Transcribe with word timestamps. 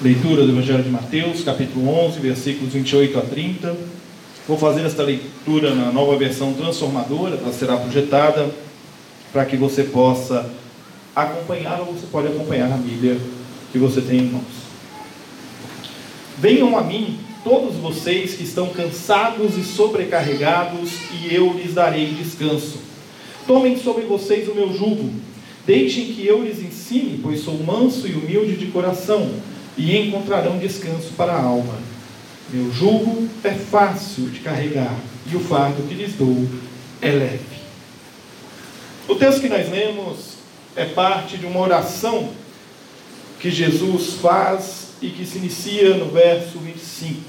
Leitura 0.00 0.44
do 0.44 0.52
Evangelho 0.52 0.84
de 0.84 0.90
Mateus, 0.90 1.42
capítulo 1.42 1.88
11, 2.06 2.20
versículos 2.20 2.72
28 2.72 3.18
a 3.18 3.22
30. 3.22 3.76
Vou 4.46 4.56
fazer 4.56 4.86
esta 4.86 5.02
leitura 5.02 5.74
na 5.74 5.90
nova 5.90 6.16
versão 6.16 6.52
transformadora, 6.52 7.34
ela 7.34 7.52
será 7.52 7.76
projetada 7.76 8.48
para 9.32 9.44
que 9.44 9.56
você 9.56 9.82
possa 9.82 10.48
acompanhar, 11.16 11.80
ou 11.80 11.86
você 11.86 12.06
pode 12.12 12.28
acompanhar 12.28 12.72
a 12.72 12.76
Bíblia 12.76 13.18
que 13.72 13.78
você 13.78 14.00
tem 14.00 14.20
em 14.20 14.30
mãos. 14.30 14.44
Venham 16.38 16.78
a 16.78 16.84
mim 16.84 17.18
todos 17.42 17.74
vocês 17.74 18.34
que 18.34 18.44
estão 18.44 18.68
cansados 18.68 19.58
e 19.58 19.64
sobrecarregados, 19.64 20.92
e 21.20 21.34
eu 21.34 21.52
lhes 21.54 21.74
darei 21.74 22.06
descanso. 22.12 22.78
Tomem 23.48 23.76
sobre 23.76 24.04
vocês 24.04 24.48
o 24.48 24.54
meu 24.54 24.72
jugo, 24.72 25.10
deixem 25.66 26.12
que 26.12 26.24
eu 26.24 26.44
lhes 26.44 26.60
ensine, 26.60 27.18
pois 27.20 27.40
sou 27.40 27.58
manso 27.64 28.06
e 28.06 28.12
humilde 28.12 28.56
de 28.56 28.66
coração 28.66 29.28
e 29.78 29.96
encontrarão 29.96 30.58
descanso 30.58 31.12
para 31.16 31.32
a 31.32 31.40
alma. 31.40 31.78
Meu 32.50 32.72
jugo 32.72 33.28
é 33.44 33.52
fácil 33.52 34.28
de 34.28 34.40
carregar 34.40 34.94
e 35.30 35.36
o 35.36 35.40
fardo 35.40 35.82
que 35.88 35.94
lhes 35.94 36.14
dou 36.14 36.46
é 37.00 37.10
leve. 37.10 37.58
O 39.06 39.14
texto 39.14 39.40
que 39.40 39.48
nós 39.48 39.70
lemos 39.70 40.34
é 40.74 40.84
parte 40.84 41.38
de 41.38 41.46
uma 41.46 41.60
oração 41.60 42.30
que 43.40 43.50
Jesus 43.50 44.14
faz 44.20 44.88
e 45.00 45.10
que 45.10 45.24
se 45.24 45.38
inicia 45.38 45.94
no 45.94 46.06
verso 46.06 46.58
25. 46.58 47.20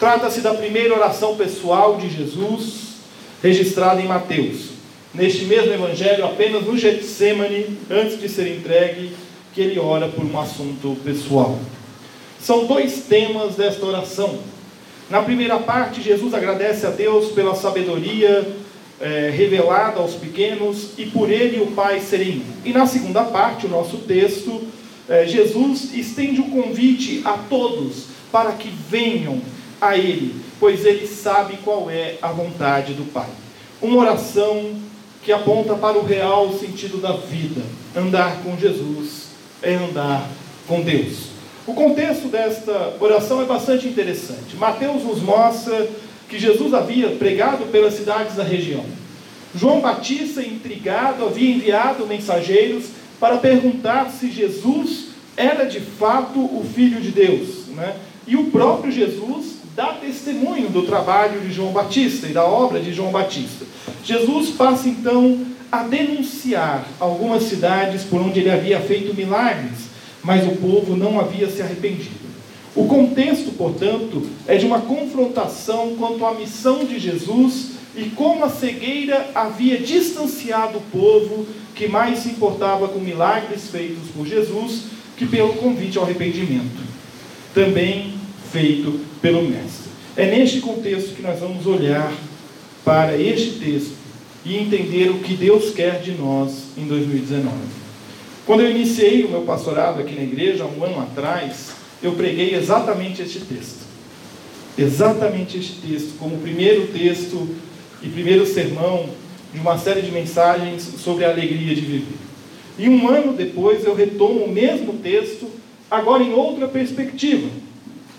Trata-se 0.00 0.40
da 0.40 0.52
primeira 0.52 0.94
oração 0.94 1.36
pessoal 1.36 1.96
de 1.96 2.10
Jesus, 2.10 2.96
registrada 3.42 4.00
em 4.00 4.08
Mateus. 4.08 4.72
Neste 5.14 5.44
mesmo 5.44 5.72
evangelho, 5.72 6.24
apenas 6.24 6.64
no 6.64 6.76
Getsemane, 6.76 7.78
antes 7.88 8.20
de 8.20 8.28
ser 8.28 8.48
entregue, 8.48 9.12
que 9.54 9.60
ele 9.60 9.78
ora 9.78 10.08
por 10.08 10.24
um 10.24 10.40
assunto 10.40 10.96
pessoal. 11.04 11.58
São 12.40 12.66
dois 12.66 13.04
temas 13.08 13.54
desta 13.54 13.84
oração. 13.84 14.38
Na 15.10 15.22
primeira 15.22 15.58
parte, 15.58 16.00
Jesus 16.00 16.32
agradece 16.32 16.86
a 16.86 16.90
Deus 16.90 17.32
pela 17.32 17.54
sabedoria 17.54 18.46
é, 19.00 19.30
revelada 19.30 20.00
aos 20.00 20.14
pequenos 20.14 20.90
e 20.96 21.06
por 21.06 21.30
ele 21.30 21.60
o 21.60 21.66
Pai 21.72 22.00
serem. 22.00 22.42
E 22.64 22.72
na 22.72 22.86
segunda 22.86 23.22
parte, 23.24 23.66
o 23.66 23.68
nosso 23.68 23.98
texto, 23.98 24.62
é, 25.08 25.26
Jesus 25.26 25.92
estende 25.92 26.40
o 26.40 26.50
convite 26.50 27.20
a 27.24 27.32
todos 27.32 28.06
para 28.30 28.52
que 28.52 28.68
venham 28.68 29.40
a 29.80 29.96
Ele, 29.96 30.34
pois 30.58 30.86
Ele 30.86 31.06
sabe 31.06 31.58
qual 31.62 31.90
é 31.90 32.16
a 32.22 32.28
vontade 32.28 32.94
do 32.94 33.04
Pai. 33.12 33.28
Uma 33.80 33.98
oração 33.98 34.76
que 35.22 35.32
aponta 35.32 35.74
para 35.74 35.98
o 35.98 36.04
real 36.04 36.52
sentido 36.52 36.98
da 36.98 37.12
vida, 37.12 37.60
andar 37.94 38.42
com 38.42 38.56
Jesus 38.56 39.21
é 39.62 39.74
andar 39.74 40.28
com 40.66 40.80
Deus. 40.80 41.32
O 41.66 41.74
contexto 41.74 42.28
desta 42.28 42.94
oração 42.98 43.40
é 43.40 43.44
bastante 43.44 43.86
interessante. 43.86 44.56
Mateus 44.56 45.04
nos 45.04 45.22
mostra 45.22 45.88
que 46.28 46.38
Jesus 46.38 46.74
havia 46.74 47.10
pregado 47.10 47.66
pelas 47.66 47.94
cidades 47.94 48.36
da 48.36 48.42
região. 48.42 48.84
João 49.54 49.80
Batista, 49.80 50.42
intrigado, 50.42 51.24
havia 51.24 51.54
enviado 51.54 52.06
mensageiros 52.06 52.86
para 53.20 53.36
perguntar 53.36 54.10
se 54.10 54.30
Jesus 54.30 55.08
era 55.36 55.64
de 55.64 55.80
fato 55.80 56.40
o 56.40 56.64
Filho 56.74 57.00
de 57.00 57.10
Deus. 57.10 57.66
Né? 57.68 57.96
E 58.26 58.34
o 58.34 58.50
próprio 58.50 58.90
Jesus 58.90 59.61
dá 59.74 59.94
testemunho 59.94 60.68
do 60.68 60.82
trabalho 60.82 61.40
de 61.40 61.52
João 61.52 61.72
Batista 61.72 62.26
e 62.26 62.32
da 62.32 62.44
obra 62.44 62.80
de 62.80 62.92
João 62.92 63.10
Batista. 63.10 63.64
Jesus 64.04 64.50
passa 64.50 64.88
então 64.88 65.40
a 65.70 65.82
denunciar 65.82 66.86
algumas 67.00 67.44
cidades 67.44 68.02
por 68.02 68.20
onde 68.20 68.40
ele 68.40 68.50
havia 68.50 68.80
feito 68.80 69.14
milagres, 69.14 69.90
mas 70.22 70.46
o 70.46 70.56
povo 70.56 70.94
não 70.94 71.18
havia 71.18 71.48
se 71.50 71.62
arrependido. 71.62 72.22
O 72.76 72.86
contexto, 72.86 73.52
portanto, 73.52 74.26
é 74.46 74.56
de 74.56 74.66
uma 74.66 74.80
confrontação 74.80 75.94
quanto 75.98 76.24
à 76.24 76.34
missão 76.34 76.84
de 76.84 76.98
Jesus 76.98 77.72
e 77.96 78.10
como 78.10 78.44
a 78.44 78.50
cegueira 78.50 79.30
havia 79.34 79.78
distanciado 79.78 80.78
o 80.78 80.82
povo 80.82 81.46
que 81.74 81.88
mais 81.88 82.20
se 82.20 82.28
importava 82.30 82.88
com 82.88 82.98
milagres 82.98 83.68
feitos 83.68 84.08
por 84.14 84.26
Jesus 84.26 84.84
que 85.16 85.26
pelo 85.26 85.54
convite 85.54 85.98
ao 85.98 86.04
arrependimento, 86.04 86.82
também 87.54 88.14
feito 88.52 89.00
pelo 89.22 89.42
Mestre. 89.42 89.90
É 90.14 90.26
neste 90.26 90.60
contexto 90.60 91.16
que 91.16 91.22
nós 91.22 91.40
vamos 91.40 91.66
olhar 91.66 92.12
para 92.84 93.16
este 93.16 93.58
texto 93.58 93.94
e 94.44 94.58
entender 94.58 95.08
o 95.08 95.20
que 95.20 95.34
Deus 95.34 95.72
quer 95.72 96.02
de 96.02 96.12
nós 96.12 96.64
em 96.76 96.86
2019. 96.86 97.48
Quando 98.44 98.60
eu 98.60 98.70
iniciei 98.70 99.24
o 99.24 99.30
meu 99.30 99.42
pastorado 99.42 100.00
aqui 100.00 100.14
na 100.14 100.22
igreja, 100.22 100.66
um 100.66 100.84
ano 100.84 101.00
atrás, 101.00 101.70
eu 102.02 102.12
preguei 102.12 102.54
exatamente 102.54 103.22
este 103.22 103.40
texto. 103.40 103.86
Exatamente 104.76 105.58
este 105.58 105.74
texto, 105.74 106.18
como 106.18 106.38
primeiro 106.38 106.88
texto 106.88 107.48
e 108.02 108.08
primeiro 108.08 108.44
sermão 108.44 109.08
de 109.54 109.60
uma 109.60 109.78
série 109.78 110.02
de 110.02 110.10
mensagens 110.10 110.82
sobre 110.98 111.24
a 111.24 111.30
alegria 111.30 111.74
de 111.74 111.80
viver. 111.80 112.16
E 112.78 112.88
um 112.88 113.08
ano 113.08 113.32
depois 113.32 113.84
eu 113.84 113.94
retomo 113.94 114.44
o 114.44 114.52
mesmo 114.52 114.94
texto, 114.94 115.48
agora 115.90 116.22
em 116.22 116.32
outra 116.32 116.66
perspectiva, 116.66 117.48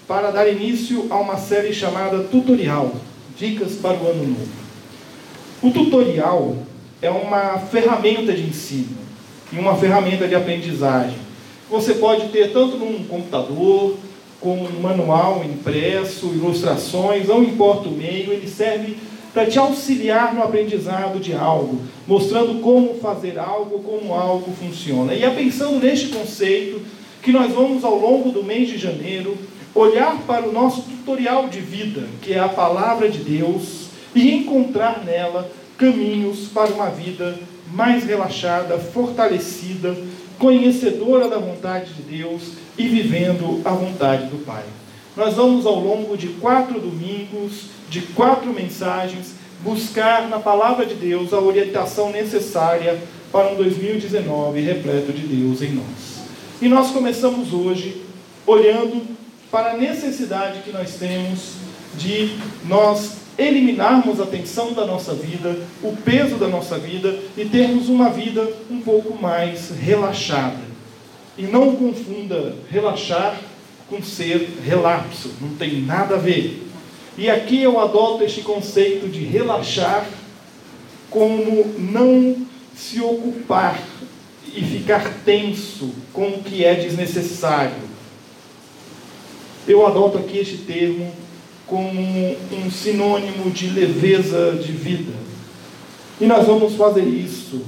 para 0.08 0.32
dar 0.32 0.48
início 0.50 1.08
a 1.10 1.18
uma 1.18 1.38
série 1.38 1.74
chamada 1.74 2.24
Tutorial 2.24 2.94
Dicas 3.38 3.74
para 3.74 3.98
o 3.98 4.08
Ano 4.08 4.28
Novo. 4.28 4.52
O 5.62 5.72
tutorial 5.72 6.58
é 7.02 7.10
uma 7.10 7.58
ferramenta 7.60 8.34
de 8.34 8.44
ensino 8.44 8.98
e 9.52 9.58
uma 9.58 9.76
ferramenta 9.76 10.28
de 10.28 10.36
aprendizagem. 10.36 11.18
Você 11.70 11.96
pode 11.96 12.28
ter 12.28 12.52
tanto 12.52 12.78
num 12.78 13.06
computador, 13.06 13.96
como 14.42 14.68
um 14.68 14.82
manual 14.82 15.42
impresso, 15.44 16.28
ilustrações, 16.28 17.30
não 17.30 17.42
importa 17.42 17.88
o 17.88 17.94
meio, 17.94 18.34
ele 18.34 18.48
serve 18.48 18.98
para 19.34 19.46
te 19.46 19.58
auxiliar 19.58 20.36
no 20.36 20.44
aprendizado 20.44 21.20
de 21.20 21.34
algo, 21.34 21.82
mostrando 22.06 22.62
como 22.62 22.96
fazer 22.96 23.40
algo, 23.40 23.80
como 23.80 24.14
algo 24.14 24.52
funciona. 24.52 25.14
E 25.14 25.24
é 25.24 25.30
pensando 25.30 25.80
neste 25.80 26.10
conceito 26.10 26.82
que 27.22 27.32
nós 27.32 27.52
vamos, 27.54 27.86
ao 27.86 27.98
longo 27.98 28.32
do 28.32 28.44
mês 28.44 28.68
de 28.68 28.78
janeiro, 28.78 29.38
olhar 29.76 30.18
para 30.28 30.48
o 30.48 30.52
nosso 30.52 30.84
tutorial 30.84 31.48
de 31.48 31.60
vida, 31.60 32.08
que 32.22 32.34
é 32.34 32.40
a 32.40 32.50
palavra 32.50 33.10
de 33.10 33.20
Deus, 33.20 33.88
e 34.14 34.32
encontrar 34.32 35.04
nela 35.04 35.50
caminhos 35.78 36.48
para 36.54 36.72
uma 36.72 36.90
vida 36.90 37.38
mais 37.72 38.04
relaxada, 38.04 38.78
fortalecida, 38.78 39.96
conhecedora 40.38 41.28
da 41.28 41.38
vontade 41.38 41.94
de 41.94 42.18
Deus 42.18 42.52
e 42.78 42.88
vivendo 42.88 43.62
a 43.66 43.72
vontade 43.72 44.28
do 44.28 44.46
Pai. 44.46 44.64
Nós 45.16 45.36
vamos, 45.36 45.66
ao 45.66 45.80
longo 45.80 46.16
de 46.18 46.28
quatro 46.28 46.80
domingos, 46.80 47.66
de 47.90 48.02
quatro 48.02 48.52
mensagens, 48.52 49.36
buscar 49.64 50.28
na 50.28 50.40
palavra 50.40 50.86
de 50.86 50.96
Deus 50.96 51.34
a 51.34 51.40
orientação 51.40 52.12
necessária 52.12 53.00
para 53.32 53.52
um 53.52 53.56
2019 53.56 54.60
repleto 54.62 55.12
de 55.12 55.26
Deus 55.26 55.62
em 55.62 55.74
nós. 55.74 56.24
E 56.62 56.68
nós 56.68 56.92
começamos 56.92 57.54
hoje 57.54 58.02
olhando 58.46 59.02
para 59.54 59.74
a 59.74 59.78
necessidade 59.78 60.62
que 60.62 60.72
nós 60.72 60.96
temos 60.96 61.52
de 61.96 62.36
nós 62.66 63.18
eliminarmos 63.38 64.20
a 64.20 64.26
tensão 64.26 64.74
da 64.74 64.84
nossa 64.84 65.14
vida, 65.14 65.56
o 65.84 65.96
peso 65.96 66.38
da 66.38 66.48
nossa 66.48 66.80
vida 66.80 67.20
e 67.38 67.46
termos 67.46 67.88
uma 67.88 68.10
vida 68.10 68.52
um 68.72 68.82
pouco 68.82 69.16
mais 69.22 69.70
relaxada. 69.70 70.58
E 71.38 71.44
não 71.44 71.76
confunda 71.76 72.56
relaxar 72.68 73.40
com 73.88 74.02
ser 74.02 74.58
relapso, 74.66 75.30
não 75.40 75.50
tem 75.50 75.82
nada 75.84 76.16
a 76.16 76.18
ver. 76.18 76.68
E 77.16 77.30
aqui 77.30 77.62
eu 77.62 77.80
adoto 77.80 78.24
este 78.24 78.42
conceito 78.42 79.08
de 79.08 79.24
relaxar 79.24 80.08
como 81.12 81.76
não 81.78 82.38
se 82.76 83.00
ocupar 83.00 83.80
e 84.52 84.64
ficar 84.64 85.14
tenso 85.24 85.94
com 86.12 86.30
o 86.30 86.44
que 86.44 86.66
é 86.66 86.74
desnecessário. 86.74 87.93
Eu 89.68 89.86
adoto 89.88 90.18
aqui 90.18 90.38
este 90.38 90.58
termo 90.58 91.12
como 91.66 91.90
um 92.52 92.70
sinônimo 92.70 93.50
de 93.50 93.70
leveza 93.70 94.60
de 94.62 94.72
vida. 94.72 95.14
E 96.20 96.26
nós 96.26 96.46
vamos 96.46 96.76
fazer 96.76 97.06
isso 97.06 97.62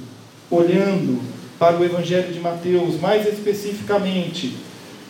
olhando 0.51 1.21
para 1.57 1.77
o 1.77 1.85
Evangelho 1.85 2.33
de 2.33 2.39
Mateus, 2.39 2.99
mais 2.99 3.25
especificamente 3.25 4.55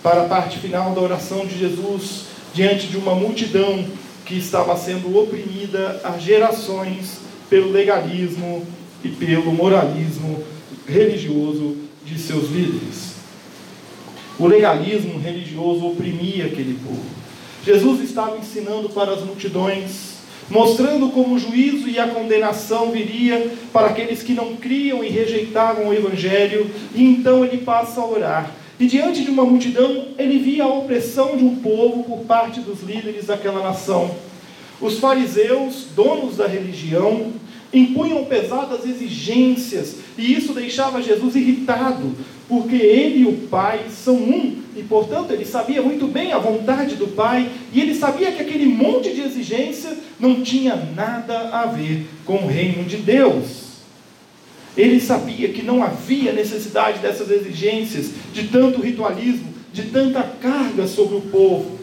para 0.04 0.22
a 0.22 0.26
parte 0.26 0.60
final 0.60 0.94
da 0.94 1.02
oração 1.02 1.46
de 1.46 1.58
Jesus 1.58 2.26
diante 2.54 2.88
de 2.88 2.98
uma 2.98 3.16
multidão 3.16 3.84
que 4.24 4.38
estava 4.38 4.78
sendo 4.78 5.18
oprimida 5.18 6.00
há 6.04 6.18
gerações 6.18 7.20
pelo 7.50 7.72
legalismo 7.72 8.66
e 9.04 9.10
pelo 9.10 9.52
moralismo 9.52 10.44
religioso 10.88 11.78
de 12.06 12.20
seus 12.20 12.50
líderes. 12.50 13.15
O 14.38 14.48
legalismo 14.48 15.18
religioso 15.18 15.88
oprimia 15.88 16.46
aquele 16.46 16.78
povo. 16.86 17.04
Jesus 17.66 18.02
estava 18.02 18.38
ensinando 18.38 18.90
para 18.90 19.14
as 19.14 19.24
multidões, 19.24 20.16
mostrando 20.50 21.10
como 21.10 21.36
o 21.36 21.40
juízo 21.40 21.88
e 21.88 21.98
a 21.98 22.08
condenação 22.08 22.92
viria 22.92 23.50
para 23.72 23.88
aqueles 23.88 24.22
que 24.22 24.34
não 24.34 24.56
criam 24.56 25.04
e 25.04 25.10
rejeitavam 25.10 25.88
o 25.88 25.94
evangelho, 25.94 26.70
e 26.94 27.04
então 27.04 27.46
ele 27.46 27.60
passa 27.60 28.02
a 28.02 28.06
orar. 28.06 28.52
E 28.78 28.88
diante 28.88 29.24
de 29.24 29.32
uma 29.32 29.46
multidão, 29.46 30.10
ele 30.18 30.38
via 30.38 30.66
a 30.66 30.68
opressão 30.68 31.38
de 31.38 31.46
um 31.46 31.56
povo 31.56 32.04
por 32.04 32.26
parte 32.26 32.60
dos 32.60 32.84
líderes 32.84 33.28
daquela 33.28 33.64
nação. 33.64 34.14
Os 34.82 35.00
fariseus, 35.00 35.88
donos 35.96 36.36
da 36.36 36.46
religião, 36.46 37.32
impunham 37.74 38.26
pesadas 38.26 38.86
exigências, 38.86 39.96
e 40.18 40.34
isso 40.34 40.54
deixava 40.54 41.02
Jesus 41.02 41.36
irritado, 41.36 42.14
porque 42.48 42.76
ele 42.76 43.22
e 43.22 43.26
o 43.26 43.48
Pai 43.48 43.86
são 43.90 44.16
um, 44.16 44.62
e 44.76 44.84
portanto 44.84 45.32
ele 45.32 45.46
sabia 45.46 45.82
muito 45.82 46.08
bem 46.08 46.32
a 46.32 46.38
vontade 46.38 46.96
do 46.96 47.08
Pai, 47.08 47.50
e 47.74 47.82
ele 47.82 47.96
sabia 47.96 48.32
que 48.32 48.42
aquele 48.42 48.66
monte 48.66 49.14
de 49.14 49.22
exigência 49.22 49.96
não 50.20 50.42
tinha 50.42 50.76
nada 50.96 51.50
a 51.50 51.66
ver 51.66 52.08
com 52.26 52.36
o 52.36 52.48
reino 52.48 52.84
de 52.84 52.98
Deus. 52.98 53.66
Ele 54.78 55.00
sabia 55.00 55.50
que 55.50 55.62
não 55.62 55.82
havia 55.82 56.34
necessidade 56.34 57.00
dessas 57.00 57.32
exigências, 57.32 58.12
de 58.34 58.48
tanto 58.50 58.82
ritualismo, 58.82 59.54
de 59.72 59.84
tanta 59.84 60.22
carga 60.42 60.86
sobre 60.86 61.16
o 61.16 61.22
povo. 61.22 61.80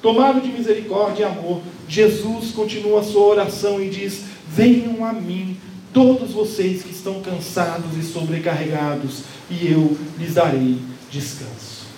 Tomado 0.00 0.40
de 0.40 0.48
misericórdia 0.48 1.22
e 1.22 1.26
amor, 1.26 1.60
Jesus 1.88 2.52
continua 2.52 3.00
a 3.00 3.04
sua 3.04 3.26
oração 3.26 3.82
e 3.82 3.88
diz: 3.88 4.22
Venham 4.48 5.04
a 5.04 5.12
mim, 5.12 5.56
todos 5.98 6.30
vocês 6.30 6.84
que 6.84 6.92
estão 6.92 7.20
cansados 7.20 7.96
e 7.98 8.04
sobrecarregados, 8.04 9.22
e 9.50 9.72
eu 9.72 9.98
lhes 10.16 10.34
darei 10.34 10.78
descanso. 11.10 11.88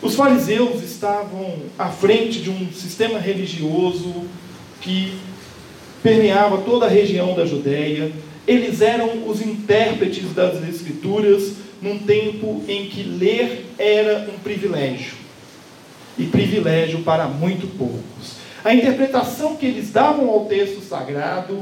Os 0.00 0.14
fariseus 0.14 0.80
estavam 0.80 1.56
à 1.76 1.88
frente 1.88 2.40
de 2.40 2.50
um 2.50 2.72
sistema 2.72 3.18
religioso 3.18 4.28
que 4.80 5.18
permeava 6.04 6.58
toda 6.58 6.86
a 6.86 6.88
região 6.88 7.34
da 7.34 7.44
Judéia. 7.44 8.12
Eles 8.46 8.80
eram 8.80 9.28
os 9.28 9.40
intérpretes 9.40 10.32
das 10.32 10.62
Escrituras 10.68 11.54
num 11.82 11.98
tempo 11.98 12.62
em 12.68 12.86
que 12.86 13.02
ler 13.02 13.66
era 13.76 14.30
um 14.32 14.38
privilégio 14.38 15.14
e 16.16 16.26
privilégio 16.26 17.00
para 17.00 17.26
muito 17.26 17.66
poucos. 17.76 18.36
A 18.64 18.72
interpretação 18.72 19.56
que 19.56 19.66
eles 19.66 19.90
davam 19.90 20.30
ao 20.30 20.44
texto 20.44 20.80
sagrado, 20.80 21.58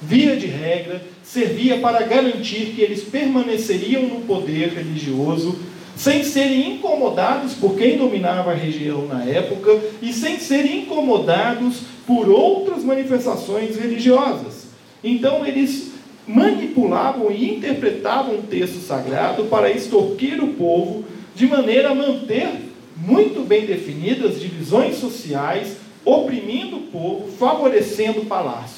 via 0.00 0.36
de 0.36 0.46
regra, 0.46 1.02
servia 1.22 1.78
para 1.78 2.06
garantir 2.06 2.72
que 2.74 2.80
eles 2.80 3.02
permaneceriam 3.02 4.02
no 4.02 4.20
poder 4.22 4.70
religioso, 4.70 5.58
sem 5.96 6.22
serem 6.22 6.74
incomodados 6.74 7.54
por 7.54 7.76
quem 7.76 7.98
dominava 7.98 8.52
a 8.52 8.54
região 8.54 9.06
na 9.06 9.24
época 9.24 9.78
e 10.00 10.12
sem 10.12 10.38
serem 10.38 10.82
incomodados 10.82 11.80
por 12.06 12.28
outras 12.28 12.84
manifestações 12.84 13.76
religiosas. 13.76 14.68
Então 15.02 15.44
eles 15.44 15.92
manipulavam 16.26 17.32
e 17.32 17.56
interpretavam 17.56 18.36
o 18.36 18.42
texto 18.42 18.80
sagrado 18.80 19.44
para 19.44 19.70
extorquir 19.70 20.42
o 20.42 20.54
povo, 20.54 21.04
de 21.34 21.46
maneira 21.46 21.90
a 21.90 21.94
manter 21.94 22.48
muito 22.96 23.46
bem 23.46 23.64
definidas 23.64 24.40
divisões 24.40 24.96
sociais 24.96 25.76
oprimindo 26.04 26.76
o 26.76 26.82
povo, 26.82 27.28
favorecendo 27.38 28.20
o 28.20 28.26
palácio. 28.26 28.77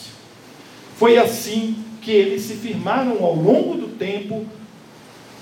Foi 1.01 1.17
assim 1.17 1.77
que 2.03 2.11
eles 2.11 2.43
se 2.43 2.53
firmaram 2.57 3.25
ao 3.25 3.35
longo 3.35 3.75
do 3.75 3.89
tempo, 3.97 4.45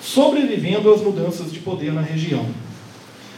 sobrevivendo 0.01 0.89
às 0.95 1.01
mudanças 1.01 1.53
de 1.53 1.59
poder 1.59 1.93
na 1.93 2.01
região. 2.01 2.47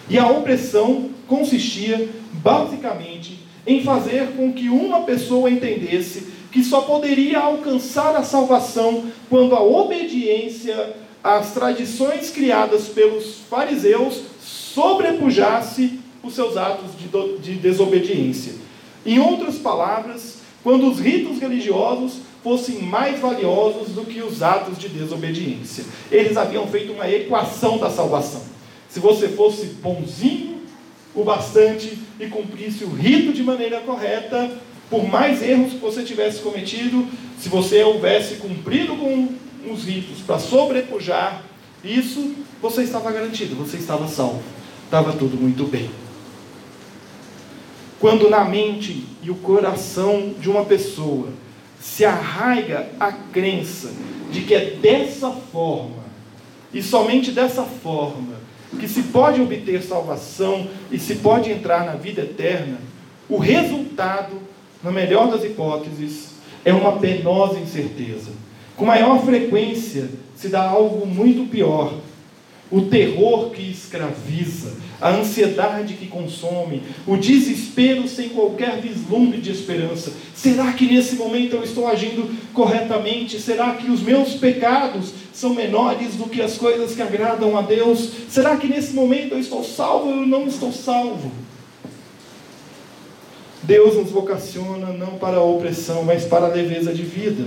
E 0.07 0.19
a 0.19 0.29
opressão 0.29 1.09
consistia, 1.27 2.11
basicamente, 2.31 3.39
em 3.67 3.83
fazer 3.83 4.33
com 4.37 4.53
que 4.53 4.69
uma 4.69 5.01
pessoa 5.05 5.51
entendesse 5.51 6.27
que 6.53 6.63
só 6.63 6.83
poderia 6.83 7.39
alcançar 7.39 8.15
a 8.15 8.23
salvação 8.23 9.05
quando 9.31 9.55
a 9.55 9.63
obediência 9.63 10.95
às 11.25 11.55
tradições 11.55 12.29
criadas 12.29 12.89
pelos 12.89 13.37
fariseus 13.49 14.25
sobrepujasse 14.43 15.99
os 16.23 16.35
seus 16.35 16.59
atos 16.59 16.91
de, 16.99 17.39
de 17.39 17.59
desobediência. 17.59 18.57
Em 19.07 19.19
outras 19.19 19.57
palavras, 19.57 20.40
quando 20.63 20.91
os 20.91 20.99
ritos 20.99 21.39
religiosos 21.39 22.19
fossem 22.43 22.83
mais 22.83 23.21
valiosos 23.21 23.89
do 23.89 24.05
que 24.05 24.23
os 24.23 24.43
atos 24.43 24.79
de 24.79 24.89
desobediência. 24.89 25.85
Eles 26.11 26.37
haviam 26.37 26.67
feito 26.67 26.93
uma 26.93 27.09
equação 27.11 27.79
da 27.79 27.91
salvação. 27.91 28.43
Se 28.89 28.99
você 28.99 29.29
fosse 29.29 29.67
bonzinho 29.67 30.61
o 31.15 31.25
bastante 31.25 31.99
e 32.19 32.27
cumprisse 32.27 32.85
o 32.85 32.91
rito 32.91 33.33
de 33.33 33.43
maneira 33.43 33.81
correta, 33.81 34.51
por 34.89 35.09
mais 35.09 35.43
erros 35.43 35.73
que 35.73 35.79
você 35.79 36.03
tivesse 36.03 36.41
cometido, 36.41 37.07
se 37.39 37.49
você 37.49 37.83
houvesse 37.83 38.37
cumprido 38.37 38.97
com 38.97 39.29
os 39.71 39.85
ritos 39.85 40.21
para 40.27 40.39
sobrepujar 40.39 41.43
isso, 41.85 42.35
você 42.61 42.83
estava 42.83 43.11
garantido, 43.11 43.55
você 43.55 43.77
estava 43.77 44.07
salvo. 44.07 44.43
Estava 44.85 45.13
tudo 45.13 45.37
muito 45.41 45.65
bem. 45.65 45.89
Quando 48.01 48.31
na 48.31 48.45
mente 48.45 49.05
e 49.23 49.31
o 49.31 49.35
coração 49.35 50.33
de 50.41 50.49
uma 50.49 50.65
pessoa 50.65 51.29
se 51.79 52.03
arraiga 52.05 52.89
a 52.99 53.13
crença 53.13 53.93
de 54.33 54.41
que 54.41 54.55
é 54.55 54.77
dessa 54.81 55.31
forma, 55.31 56.01
e 56.73 56.83
somente 56.83 57.31
dessa 57.31 57.63
forma, 57.63 58.41
que 58.79 58.89
se 58.89 59.03
pode 59.05 59.41
obter 59.41 59.83
salvação 59.83 60.67
e 60.91 60.99
se 60.99 61.17
pode 61.17 61.51
entrar 61.51 61.85
na 61.85 61.93
vida 61.93 62.23
eterna, 62.23 62.79
o 63.29 63.37
resultado, 63.37 64.41
na 64.83 64.91
melhor 64.91 65.31
das 65.31 65.45
hipóteses, 65.45 66.31
é 66.65 66.73
uma 66.73 66.93
penosa 66.93 67.59
incerteza. 67.59 68.31
Com 68.77 68.87
maior 68.87 69.23
frequência 69.25 70.09
se 70.37 70.49
dá 70.49 70.63
algo 70.63 71.07
muito 71.07 71.51
pior, 71.51 71.93
o 72.71 72.83
terror 72.83 73.51
que 73.51 73.63
escraviza, 73.63 74.73
a 75.01 75.11
ansiedade 75.11 75.95
que 75.95 76.07
consome, 76.07 76.83
o 77.07 77.17
desespero 77.17 78.07
sem 78.07 78.29
qualquer 78.29 78.81
vislumbre 78.81 79.41
de 79.41 79.51
esperança. 79.51 80.13
Será 80.35 80.73
que 80.73 80.87
nesse 80.87 81.17
momento 81.17 81.57
eu 81.57 81.65
estou 81.65 81.89
agindo 81.89 82.31
corretamente? 82.53 83.41
Será 83.41 83.75
que 83.75 83.91
os 83.91 84.03
meus 84.03 84.35
pecados 84.35 85.13
são 85.33 85.55
menores 85.55 86.15
do 86.15 86.29
que 86.29 86.43
as 86.43 86.59
coisas 86.59 86.95
que 86.95 87.03
agradam 87.03 87.57
a 87.57 87.63
Deus? 87.63 88.11
Será 88.29 88.57
que 88.57 88.67
nesse 88.67 88.93
momento 88.93 89.33
eu 89.33 89.41
estou 89.41 89.65
salvo 89.65 90.09
ou 90.09 90.27
não 90.27 90.47
estou 90.47 90.73
salvo? 90.73 91.33
Deus 93.63 93.95
nos 93.95 94.11
vocaciona 94.11 94.93
não 94.93 95.19
para 95.19 95.37
a 95.37 95.43
opressão, 95.43 96.03
mas 96.03 96.25
para 96.25 96.47
a 96.47 96.49
leveza 96.49 96.93
de 96.93 97.03
vida, 97.03 97.45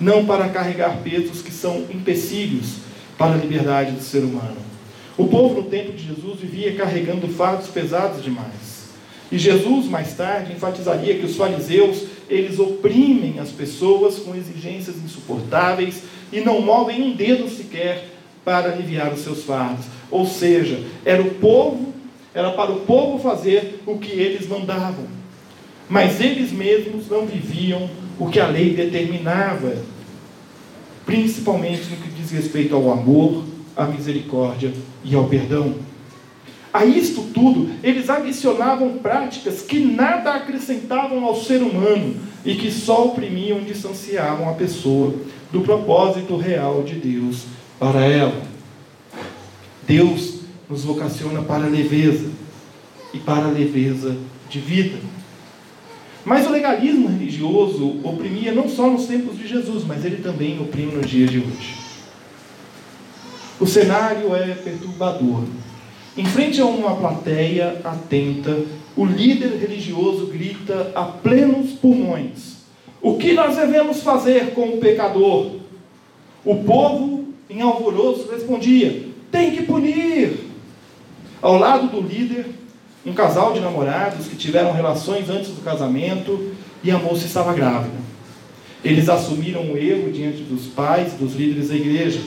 não 0.00 0.24
para 0.24 0.48
carregar 0.48 1.02
pesos 1.02 1.42
que 1.42 1.52
são 1.52 1.84
empecilhos 1.90 2.76
para 3.18 3.34
a 3.34 3.36
liberdade 3.36 3.92
do 3.92 4.02
ser 4.02 4.20
humano. 4.20 4.73
O 5.16 5.26
povo 5.26 5.62
no 5.62 5.68
tempo 5.68 5.92
de 5.92 6.06
Jesus 6.06 6.40
vivia 6.40 6.74
carregando 6.74 7.28
fardos 7.28 7.68
pesados 7.68 8.22
demais. 8.22 8.84
E 9.30 9.38
Jesus, 9.38 9.86
mais 9.86 10.14
tarde, 10.14 10.52
enfatizaria 10.52 11.18
que 11.18 11.26
os 11.26 11.36
fariseus, 11.36 12.04
eles 12.28 12.58
oprimem 12.58 13.38
as 13.38 13.50
pessoas 13.50 14.18
com 14.18 14.34
exigências 14.34 14.96
insuportáveis 14.96 16.02
e 16.32 16.40
não 16.40 16.60
movem 16.60 17.02
um 17.02 17.12
dedo 17.14 17.48
sequer 17.48 18.08
para 18.44 18.72
aliviar 18.72 19.12
os 19.12 19.20
seus 19.20 19.44
fardos. 19.44 19.86
Ou 20.10 20.26
seja, 20.26 20.82
era 21.04 21.22
o 21.22 21.34
povo, 21.34 21.92
era 22.34 22.50
para 22.50 22.72
o 22.72 22.80
povo 22.80 23.22
fazer 23.22 23.80
o 23.86 23.98
que 23.98 24.12
eles 24.12 24.48
mandavam. 24.48 25.06
Mas 25.88 26.20
eles 26.20 26.50
mesmos 26.50 27.08
não 27.08 27.26
viviam 27.26 27.88
o 28.18 28.28
que 28.28 28.40
a 28.40 28.46
lei 28.46 28.74
determinava 28.74 29.76
principalmente 31.04 31.90
no 31.90 31.96
que 31.96 32.08
diz 32.10 32.30
respeito 32.30 32.74
ao 32.74 32.90
amor, 32.90 33.44
à 33.76 33.84
misericórdia 33.84 34.72
e 35.04 35.14
ao 35.14 35.24
perdão. 35.24 35.74
A 36.72 36.84
isto 36.84 37.22
tudo, 37.32 37.70
eles 37.84 38.10
adicionavam 38.10 38.98
práticas 38.98 39.62
que 39.62 39.78
nada 39.78 40.34
acrescentavam 40.34 41.24
ao 41.24 41.36
ser 41.36 41.62
humano 41.62 42.16
e 42.44 42.56
que 42.56 42.70
só 42.70 43.04
oprimiam 43.06 43.60
e 43.60 43.64
distanciavam 43.64 44.48
a 44.48 44.54
pessoa 44.54 45.14
do 45.52 45.60
propósito 45.60 46.36
real 46.36 46.82
de 46.82 46.96
Deus 46.96 47.44
para 47.78 48.04
ela. 48.04 48.42
Deus 49.86 50.40
nos 50.68 50.82
vocaciona 50.82 51.42
para 51.42 51.66
a 51.66 51.68
leveza 51.68 52.28
e 53.12 53.18
para 53.18 53.46
a 53.46 53.50
leveza 53.50 54.16
de 54.50 54.58
vida. 54.58 54.98
Mas 56.24 56.46
o 56.46 56.50
legalismo 56.50 57.08
religioso 57.08 58.00
oprimia 58.02 58.52
não 58.52 58.68
só 58.68 58.90
nos 58.90 59.06
tempos 59.06 59.38
de 59.38 59.46
Jesus, 59.46 59.84
mas 59.84 60.04
ele 60.04 60.16
também 60.16 60.60
oprime 60.60 60.92
nos 60.92 61.08
dias 61.08 61.30
de 61.30 61.38
hoje. 61.38 61.83
O 63.60 63.66
cenário 63.66 64.34
é 64.34 64.54
perturbador. 64.54 65.44
Em 66.16 66.24
frente 66.24 66.60
a 66.60 66.66
uma 66.66 66.96
plateia 66.96 67.80
atenta, 67.84 68.64
o 68.96 69.04
líder 69.04 69.58
religioso 69.58 70.26
grita 70.26 70.92
a 70.94 71.04
plenos 71.04 71.72
pulmões: 71.72 72.56
O 73.00 73.16
que 73.16 73.32
nós 73.32 73.56
devemos 73.56 74.02
fazer 74.02 74.54
com 74.54 74.70
o 74.70 74.78
pecador? 74.78 75.52
O 76.44 76.56
povo, 76.56 77.26
em 77.48 77.60
alvoroço, 77.60 78.28
respondia: 78.30 79.08
Tem 79.30 79.52
que 79.52 79.62
punir. 79.62 80.38
Ao 81.40 81.58
lado 81.58 81.88
do 81.88 82.00
líder, 82.00 82.46
um 83.04 83.12
casal 83.12 83.52
de 83.52 83.60
namorados 83.60 84.26
que 84.26 84.36
tiveram 84.36 84.72
relações 84.72 85.28
antes 85.28 85.50
do 85.50 85.62
casamento 85.62 86.52
e 86.82 86.90
a 86.90 86.98
moça 86.98 87.26
estava 87.26 87.52
grávida. 87.52 88.04
Eles 88.84 89.08
assumiram 89.08 89.72
o 89.72 89.76
erro 89.76 90.10
diante 90.10 90.42
dos 90.42 90.66
pais, 90.66 91.14
dos 91.14 91.34
líderes 91.34 91.68
da 91.68 91.74
igreja, 91.74 92.20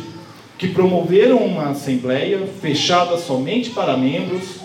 que 0.58 0.70
promoveram 0.70 1.38
uma 1.38 1.70
assembleia 1.70 2.48
fechada 2.60 3.18
somente 3.18 3.70
para 3.70 3.96
membros, 3.96 4.62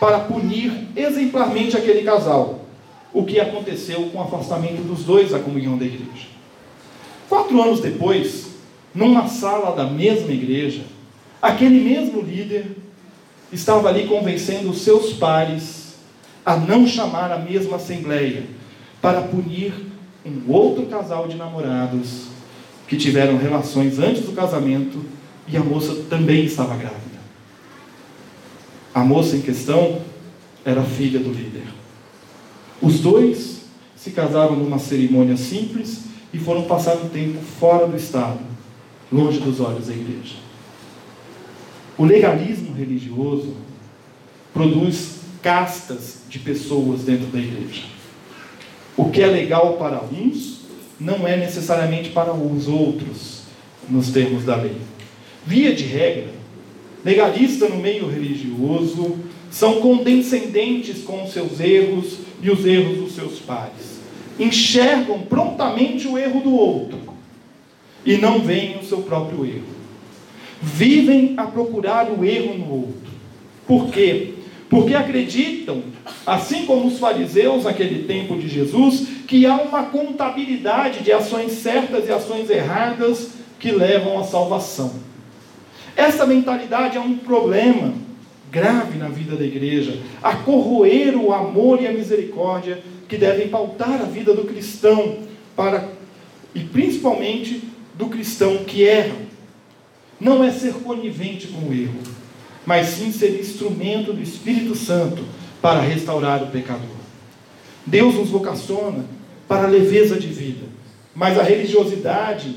para 0.00 0.18
punir 0.18 0.72
exemplarmente 0.96 1.76
aquele 1.76 2.02
casal, 2.02 2.66
o 3.12 3.24
que 3.24 3.38
aconteceu 3.38 4.10
com 4.10 4.18
o 4.18 4.22
afastamento 4.22 4.82
dos 4.82 5.04
dois 5.04 5.30
da 5.30 5.38
comunhão 5.38 5.78
da 5.78 5.84
igreja. 5.84 6.26
Quatro 7.28 7.62
anos 7.62 7.80
depois, 7.80 8.48
numa 8.94 9.28
sala 9.28 9.74
da 9.74 9.84
mesma 9.84 10.32
igreja, 10.32 10.82
aquele 11.40 11.80
mesmo 11.80 12.20
líder 12.20 12.76
estava 13.52 13.88
ali 13.88 14.06
convencendo 14.06 14.70
os 14.70 14.82
seus 14.82 15.12
pares 15.12 15.94
a 16.44 16.56
não 16.56 16.86
chamar 16.86 17.30
a 17.30 17.38
mesma 17.38 17.76
assembleia 17.76 18.44
para 19.00 19.22
punir 19.22 19.72
um 20.24 20.52
outro 20.52 20.86
casal 20.86 21.28
de 21.28 21.36
namorados 21.36 22.26
que 22.88 22.96
tiveram 22.96 23.36
relações 23.36 23.98
antes 23.98 24.22
do 24.22 24.32
casamento 24.32 25.15
e 25.48 25.56
a 25.56 25.62
moça 25.62 25.94
também 26.08 26.44
estava 26.44 26.76
grávida. 26.76 27.16
A 28.94 29.04
moça 29.04 29.36
em 29.36 29.40
questão 29.40 30.00
era 30.64 30.82
filha 30.82 31.20
do 31.20 31.30
líder. 31.30 31.66
Os 32.80 33.00
dois 33.00 33.62
se 33.96 34.10
casaram 34.10 34.56
numa 34.56 34.78
cerimônia 34.78 35.36
simples 35.36 36.04
e 36.32 36.38
foram 36.38 36.62
passar 36.62 36.96
um 36.96 37.08
tempo 37.08 37.40
fora 37.58 37.86
do 37.86 37.96
Estado, 37.96 38.40
longe 39.10 39.38
dos 39.40 39.60
olhos 39.60 39.86
da 39.86 39.92
igreja. 39.92 40.36
O 41.98 42.04
legalismo 42.04 42.74
religioso 42.74 43.54
produz 44.52 45.16
castas 45.42 46.22
de 46.28 46.38
pessoas 46.38 47.02
dentro 47.02 47.26
da 47.26 47.38
igreja. 47.38 47.82
O 48.96 49.10
que 49.10 49.22
é 49.22 49.26
legal 49.26 49.74
para 49.74 50.02
uns 50.02 50.60
não 50.98 51.26
é 51.26 51.36
necessariamente 51.36 52.10
para 52.10 52.32
os 52.32 52.66
outros, 52.66 53.42
nos 53.88 54.10
termos 54.10 54.44
da 54.44 54.56
lei. 54.56 54.76
Via 55.46 55.74
de 55.74 55.84
regra, 55.84 56.28
legalistas 57.04 57.70
no 57.70 57.76
meio 57.76 58.08
religioso 58.08 59.16
são 59.50 59.80
condescendentes 59.80 61.02
com 61.02 61.24
os 61.24 61.32
seus 61.32 61.60
erros 61.60 62.18
e 62.42 62.50
os 62.50 62.66
erros 62.66 62.98
dos 62.98 63.14
seus 63.14 63.38
pares. 63.38 64.00
Enxergam 64.38 65.20
prontamente 65.20 66.08
o 66.08 66.18
erro 66.18 66.40
do 66.40 66.54
outro 66.54 66.98
e 68.04 68.16
não 68.16 68.40
veem 68.40 68.78
o 68.78 68.84
seu 68.84 68.98
próprio 68.98 69.46
erro 69.46 69.76
vivem 70.60 71.34
a 71.36 71.44
procurar 71.44 72.10
o 72.10 72.24
erro 72.24 72.54
no 72.54 72.72
outro. 72.72 73.10
Por 73.66 73.88
quê? 73.88 74.34
Porque 74.68 74.94
acreditam, 74.94 75.82
assim 76.26 76.66
como 76.66 76.88
os 76.88 76.98
fariseus 76.98 77.64
naquele 77.64 78.04
tempo 78.04 78.36
de 78.36 78.48
Jesus, 78.48 79.06
que 79.26 79.46
há 79.46 79.56
uma 79.56 79.84
contabilidade 79.84 81.04
de 81.04 81.12
ações 81.12 81.52
certas 81.52 82.08
e 82.08 82.12
ações 82.12 82.50
erradas 82.50 83.30
que 83.58 83.70
levam 83.70 84.18
à 84.18 84.24
salvação. 84.24 84.92
Essa 85.96 86.26
mentalidade 86.26 86.98
é 86.98 87.00
um 87.00 87.16
problema 87.16 87.94
grave 88.52 88.98
na 88.98 89.08
vida 89.08 89.34
da 89.34 89.44
igreja, 89.44 89.98
a 90.22 90.36
corroer 90.36 91.16
o 91.16 91.32
amor 91.32 91.80
e 91.80 91.86
a 91.86 91.92
misericórdia 91.92 92.82
que 93.08 93.16
devem 93.16 93.48
pautar 93.48 94.00
a 94.00 94.04
vida 94.04 94.34
do 94.34 94.44
cristão 94.44 95.18
para 95.56 95.88
e 96.54 96.60
principalmente 96.60 97.62
do 97.96 98.06
cristão 98.06 98.58
que 98.58 98.86
erra 98.86 99.16
não 100.20 100.42
é 100.42 100.50
ser 100.50 100.72
conivente 100.74 101.48
com 101.48 101.68
o 101.68 101.72
erro, 101.72 101.98
mas 102.64 102.86
sim 102.88 103.12
ser 103.12 103.38
instrumento 103.38 104.12
do 104.12 104.22
Espírito 104.22 104.74
Santo 104.74 105.22
para 105.60 105.80
restaurar 105.80 106.42
o 106.42 106.46
pecador. 106.48 106.96
Deus 107.84 108.14
nos 108.14 108.30
vocaciona 108.30 109.04
para 109.46 109.64
a 109.64 109.70
leveza 109.70 110.18
de 110.18 110.28
vida, 110.28 110.66
mas 111.14 111.38
a 111.38 111.42
religiosidade 111.42 112.54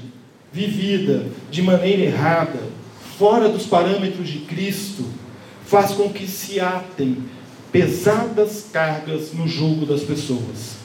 vivida 0.51 1.25
de 1.51 1.62
maneira 1.62 2.03
errada, 2.03 2.60
fora 3.20 3.50
dos 3.50 3.66
parâmetros 3.66 4.30
de 4.30 4.40
Cristo, 4.40 5.04
faz 5.66 5.92
com 5.92 6.10
que 6.10 6.26
se 6.26 6.58
atem 6.62 7.18
pesadas 7.70 8.68
cargas 8.72 9.34
no 9.34 9.46
jugo 9.46 9.86
das 9.86 10.02
pessoas. 10.04 10.78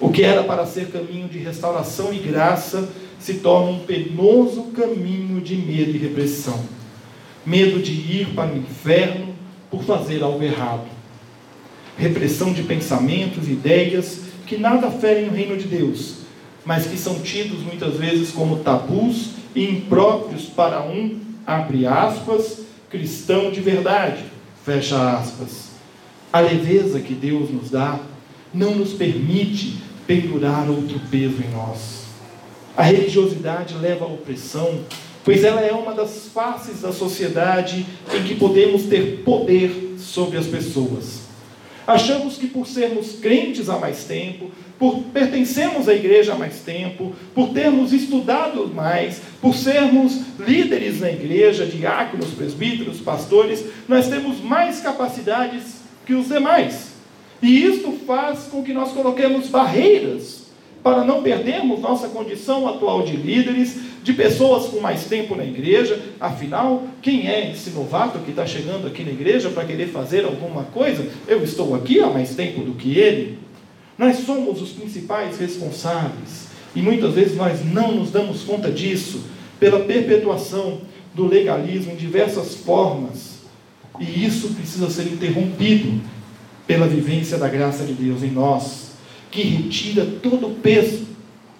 O 0.00 0.08
que 0.08 0.22
era 0.22 0.42
para 0.44 0.64
ser 0.64 0.90
caminho 0.90 1.28
de 1.28 1.36
restauração 1.38 2.10
e 2.10 2.18
graça 2.20 2.88
se 3.20 3.34
torna 3.34 3.72
um 3.72 3.80
penoso 3.80 4.62
caminho 4.74 5.42
de 5.42 5.56
medo 5.56 5.90
e 5.90 5.98
repressão. 5.98 6.58
Medo 7.44 7.82
de 7.82 7.92
ir 7.92 8.28
para 8.34 8.50
o 8.50 8.56
inferno 8.56 9.34
por 9.70 9.84
fazer 9.84 10.22
algo 10.22 10.42
errado. 10.42 10.86
Repressão 11.98 12.50
de 12.50 12.62
pensamentos, 12.62 13.46
ideias 13.46 14.20
que 14.46 14.56
nada 14.56 14.90
ferem 14.90 15.28
o 15.28 15.32
reino 15.32 15.58
de 15.58 15.68
Deus, 15.68 16.20
mas 16.64 16.86
que 16.86 16.96
são 16.96 17.20
tidos 17.20 17.60
muitas 17.60 17.96
vezes 17.96 18.30
como 18.30 18.60
tabus 18.60 19.32
e 19.54 19.64
impróprios 19.64 20.44
para 20.44 20.82
um, 20.82 21.27
abre 21.48 21.86
aspas, 21.86 22.60
cristão 22.90 23.50
de 23.50 23.60
verdade, 23.60 24.22
fecha 24.64 25.18
aspas. 25.18 25.70
A 26.32 26.40
leveza 26.40 27.00
que 27.00 27.14
Deus 27.14 27.50
nos 27.50 27.70
dá 27.70 27.98
não 28.54 28.76
nos 28.76 28.92
permite 28.92 29.78
pendurar 30.06 30.70
outro 30.70 31.00
peso 31.10 31.42
em 31.42 31.50
nós 31.50 31.98
a 32.78 32.84
religiosidade 32.84 33.74
leva 33.74 34.04
à 34.04 34.08
opressão, 34.08 34.78
pois 35.24 35.42
ela 35.42 35.60
é 35.60 35.72
uma 35.72 35.92
das 35.94 36.28
faces 36.32 36.80
da 36.80 36.92
sociedade 36.92 37.84
em 38.14 38.22
que 38.22 38.36
podemos 38.36 38.84
ter 38.84 39.24
poder 39.24 39.96
sobre 39.98 40.38
as 40.38 40.46
pessoas. 40.46 41.27
Achamos 41.88 42.36
que 42.36 42.46
por 42.46 42.66
sermos 42.66 43.12
crentes 43.12 43.70
há 43.70 43.78
mais 43.78 44.04
tempo, 44.04 44.50
por 44.78 45.04
pertencermos 45.04 45.88
à 45.88 45.94
igreja 45.94 46.34
há 46.34 46.36
mais 46.36 46.60
tempo, 46.60 47.14
por 47.34 47.48
termos 47.54 47.94
estudado 47.94 48.70
mais, 48.74 49.22
por 49.40 49.54
sermos 49.54 50.20
líderes 50.38 51.00
na 51.00 51.10
igreja, 51.10 51.64
diáconos, 51.64 52.32
presbíteros, 52.32 53.00
pastores, 53.00 53.64
nós 53.88 54.06
temos 54.06 54.38
mais 54.38 54.80
capacidades 54.80 55.78
que 56.04 56.12
os 56.12 56.28
demais. 56.28 56.90
E 57.40 57.64
isto 57.64 57.90
faz 58.06 58.40
com 58.50 58.62
que 58.62 58.74
nós 58.74 58.92
coloquemos 58.92 59.48
barreiras 59.48 60.37
para 60.82 61.04
não 61.04 61.22
perdermos 61.22 61.80
nossa 61.80 62.08
condição 62.08 62.68
atual 62.68 63.02
de 63.02 63.16
líderes, 63.16 63.78
de 64.02 64.12
pessoas 64.12 64.66
com 64.66 64.80
mais 64.80 65.04
tempo 65.04 65.34
na 65.34 65.44
igreja. 65.44 66.00
Afinal, 66.20 66.84
quem 67.02 67.28
é 67.28 67.50
esse 67.50 67.70
novato 67.70 68.18
que 68.20 68.30
está 68.30 68.46
chegando 68.46 68.86
aqui 68.86 69.02
na 69.04 69.10
igreja 69.10 69.50
para 69.50 69.64
querer 69.64 69.88
fazer 69.88 70.24
alguma 70.24 70.64
coisa? 70.64 71.06
Eu 71.26 71.42
estou 71.42 71.74
aqui 71.74 72.00
há 72.00 72.08
mais 72.08 72.34
tempo 72.34 72.62
do 72.62 72.72
que 72.72 72.98
ele. 72.98 73.38
Nós 73.96 74.18
somos 74.18 74.62
os 74.62 74.70
principais 74.70 75.38
responsáveis 75.38 76.48
e 76.74 76.80
muitas 76.80 77.14
vezes 77.14 77.36
nós 77.36 77.64
não 77.64 77.92
nos 77.92 78.10
damos 78.10 78.44
conta 78.44 78.70
disso 78.70 79.24
pela 79.58 79.80
perpetuação 79.80 80.80
do 81.12 81.26
legalismo 81.26 81.92
em 81.92 81.96
diversas 81.96 82.54
formas. 82.54 83.38
E 83.98 84.24
isso 84.24 84.54
precisa 84.54 84.88
ser 84.88 85.06
interrompido 85.08 86.00
pela 86.66 86.86
vivência 86.86 87.36
da 87.36 87.48
graça 87.48 87.84
de 87.84 87.94
Deus 87.94 88.22
em 88.22 88.30
nós 88.30 88.87
que 89.30 89.42
retira 89.42 90.06
todo 90.22 90.46
o 90.48 90.54
peso, 90.56 91.06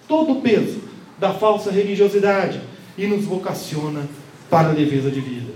todo 0.07 0.33
o 0.33 0.41
peso 0.41 0.81
da 1.19 1.33
falsa 1.33 1.71
religiosidade 1.71 2.61
e 2.97 3.05
nos 3.07 3.25
vocaciona 3.25 4.07
para 4.49 4.69
a 4.69 4.73
leveza 4.73 5.11
de 5.11 5.19
vida. 5.19 5.51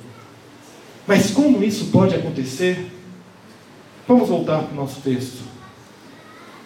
Mas 1.07 1.31
como 1.31 1.63
isso 1.63 1.85
pode 1.85 2.15
acontecer? 2.15 2.87
Vamos 4.07 4.29
voltar 4.29 4.63
para 4.63 4.73
o 4.73 4.75
nosso 4.75 5.01
texto. 5.01 5.43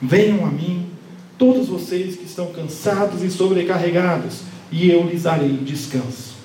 Venham 0.02 0.46
a 0.46 0.50
mim, 0.50 0.90
todos 1.38 1.68
vocês 1.68 2.16
que 2.16 2.26
estão 2.26 2.52
cansados 2.52 3.24
e 3.24 3.30
sobrecarregados, 3.30 4.42
e 4.72 4.90
eu 4.90 5.04
lhes 5.08 5.24
darei 5.24 5.54
descanso. 5.58 6.36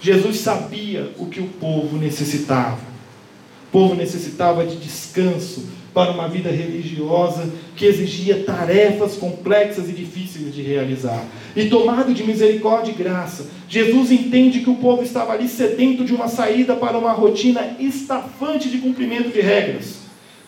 Jesus 0.00 0.38
sabia 0.38 1.12
o 1.18 1.26
que 1.26 1.40
o 1.40 1.46
povo 1.46 1.98
necessitava. 1.98 2.78
O 3.68 3.72
povo 3.72 3.94
necessitava 3.94 4.64
de 4.64 4.76
descanso, 4.76 5.66
para 5.92 6.10
uma 6.10 6.28
vida 6.28 6.50
religiosa 6.50 7.50
que 7.76 7.84
exigia 7.84 8.44
tarefas 8.44 9.16
complexas 9.16 9.88
e 9.88 9.92
difíceis 9.92 10.54
de 10.54 10.62
realizar. 10.62 11.24
E 11.56 11.66
tomado 11.66 12.14
de 12.14 12.22
misericórdia 12.22 12.92
e 12.92 12.94
graça, 12.94 13.46
Jesus 13.68 14.12
entende 14.12 14.60
que 14.60 14.70
o 14.70 14.76
povo 14.76 15.02
estava 15.02 15.32
ali 15.32 15.48
sedento 15.48 16.04
de 16.04 16.14
uma 16.14 16.28
saída 16.28 16.76
para 16.76 16.98
uma 16.98 17.12
rotina 17.12 17.76
estafante 17.78 18.68
de 18.68 18.78
cumprimento 18.78 19.30
de 19.30 19.40
regras. 19.40 20.00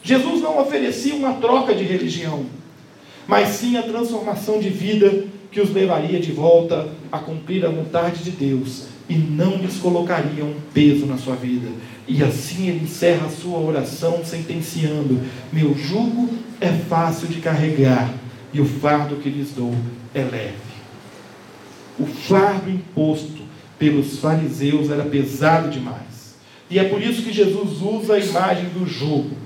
Jesus 0.03 0.41
não 0.41 0.61
oferecia 0.61 1.15
uma 1.15 1.35
troca 1.35 1.75
de 1.75 1.85
religião, 1.85 2.47
mas 3.27 3.51
sim 3.51 3.77
a 3.77 3.83
transformação 3.83 4.59
de 4.59 4.69
vida 4.69 5.25
que 5.51 5.61
os 5.61 5.73
levaria 5.73 6.19
de 6.19 6.33
volta 6.33 6.89
a 7.11 7.19
cumprir 7.19 7.65
a 7.65 7.69
vontade 7.69 8.25
de 8.25 8.31
Deus 8.31 8.87
e 9.09 9.15
não 9.15 9.57
lhes 9.57 9.77
colocaria 9.77 10.45
um 10.45 10.55
peso 10.73 11.07
na 11.07 11.19
sua 11.19 11.37
vida. 11.37 11.69
E 12.07 12.23
assim 12.23 12.69
ele 12.69 12.85
encerra 12.85 13.27
a 13.27 13.31
sua 13.31 13.59
oração 13.59 14.25
sentenciando: 14.25 15.21
Meu 15.53 15.77
jugo 15.77 16.29
é 16.61 16.69
fácil 16.69 17.29
de 17.29 17.41
carregar 17.41 18.13
e 18.53 18.61
o 18.61 18.65
fardo 18.65 19.17
que 19.17 19.31
lhes 19.31 19.53
dou 19.53 19.75
é 20.15 20.23
leve. 20.23 20.73
O 21.99 22.07
fardo 22.07 22.71
imposto 22.71 23.43
pelos 23.79 24.19
fariseus 24.19 24.91
era 24.91 25.05
pesado 25.05 25.71
demais. 25.71 26.37
E 26.71 26.79
é 26.79 26.85
por 26.85 27.03
isso 27.03 27.23
que 27.23 27.33
Jesus 27.33 27.83
usa 27.83 28.15
a 28.15 28.19
imagem 28.19 28.67
do 28.71 28.87
jugo, 28.87 29.37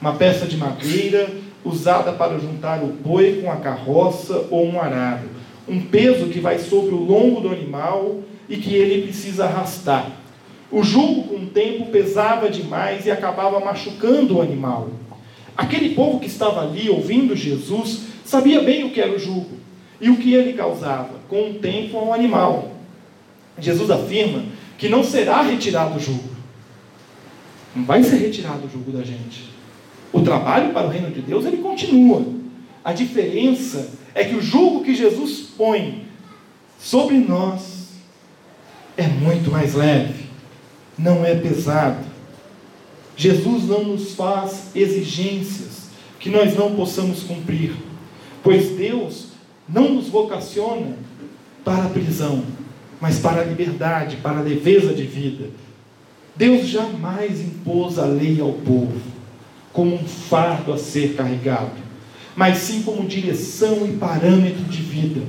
uma 0.00 0.14
peça 0.14 0.46
de 0.46 0.56
madeira 0.56 1.28
usada 1.64 2.12
para 2.12 2.38
juntar 2.38 2.82
o 2.82 2.86
boi 2.86 3.40
com 3.42 3.50
a 3.50 3.56
carroça 3.56 4.46
ou 4.50 4.66
um 4.66 4.80
arado, 4.80 5.28
um 5.66 5.80
peso 5.80 6.26
que 6.26 6.40
vai 6.40 6.58
sobre 6.58 6.94
o 6.94 7.04
lombo 7.04 7.40
do 7.40 7.48
animal 7.48 8.20
e 8.48 8.56
que 8.56 8.74
ele 8.74 9.02
precisa 9.02 9.44
arrastar. 9.44 10.17
O 10.70 10.82
jugo, 10.82 11.24
com 11.24 11.36
o 11.36 11.46
tempo, 11.46 11.86
pesava 11.86 12.50
demais 12.50 13.06
e 13.06 13.10
acabava 13.10 13.58
machucando 13.60 14.36
o 14.36 14.42
animal. 14.42 14.90
Aquele 15.56 15.94
povo 15.94 16.20
que 16.20 16.26
estava 16.26 16.60
ali 16.60 16.90
ouvindo 16.90 17.34
Jesus 17.34 18.02
sabia 18.24 18.60
bem 18.62 18.84
o 18.84 18.90
que 18.90 19.00
era 19.00 19.12
o 19.12 19.18
jugo 19.18 19.56
e 20.00 20.10
o 20.10 20.16
que 20.16 20.34
ele 20.34 20.52
causava, 20.52 21.14
com 21.28 21.50
o 21.50 21.54
tempo, 21.54 21.96
ao 21.96 22.12
animal. 22.12 22.70
Jesus 23.58 23.90
afirma 23.90 24.44
que 24.76 24.88
não 24.88 25.02
será 25.02 25.42
retirado 25.42 25.96
o 25.96 26.00
jugo. 26.00 26.28
Não 27.74 27.84
vai 27.84 28.02
ser 28.02 28.16
retirado 28.16 28.66
o 28.66 28.70
jugo 28.70 28.92
da 28.92 29.02
gente. 29.02 29.48
O 30.12 30.20
trabalho 30.20 30.72
para 30.72 30.86
o 30.86 30.90
reino 30.90 31.10
de 31.10 31.20
Deus 31.20 31.44
ele 31.44 31.58
continua. 31.58 32.24
A 32.84 32.92
diferença 32.92 33.90
é 34.14 34.24
que 34.24 34.34
o 34.34 34.42
jugo 34.42 34.84
que 34.84 34.94
Jesus 34.94 35.48
põe 35.56 36.06
sobre 36.78 37.16
nós 37.16 37.88
é 38.96 39.06
muito 39.06 39.50
mais 39.50 39.74
leve, 39.74 40.27
não 40.98 41.24
é 41.24 41.34
pesado. 41.34 42.04
Jesus 43.16 43.64
não 43.64 43.84
nos 43.84 44.14
faz 44.14 44.70
exigências 44.74 45.88
que 46.18 46.30
nós 46.30 46.56
não 46.56 46.74
possamos 46.74 47.22
cumprir, 47.22 47.72
pois 48.42 48.70
Deus 48.70 49.28
não 49.68 49.94
nos 49.94 50.08
vocaciona 50.08 50.96
para 51.64 51.84
a 51.84 51.88
prisão, 51.88 52.42
mas 53.00 53.18
para 53.18 53.42
a 53.42 53.44
liberdade, 53.44 54.16
para 54.16 54.38
a 54.38 54.42
leveza 54.42 54.92
de 54.92 55.04
vida. 55.04 55.50
Deus 56.34 56.66
jamais 56.68 57.40
impôs 57.40 57.98
a 57.98 58.04
lei 58.04 58.40
ao 58.40 58.52
povo 58.52 59.00
como 59.72 59.94
um 59.94 60.04
fardo 60.04 60.72
a 60.72 60.78
ser 60.78 61.14
carregado, 61.14 61.72
mas 62.34 62.58
sim 62.58 62.82
como 62.82 63.06
direção 63.06 63.86
e 63.86 63.96
parâmetro 63.96 64.64
de 64.64 64.82
vida. 64.82 65.20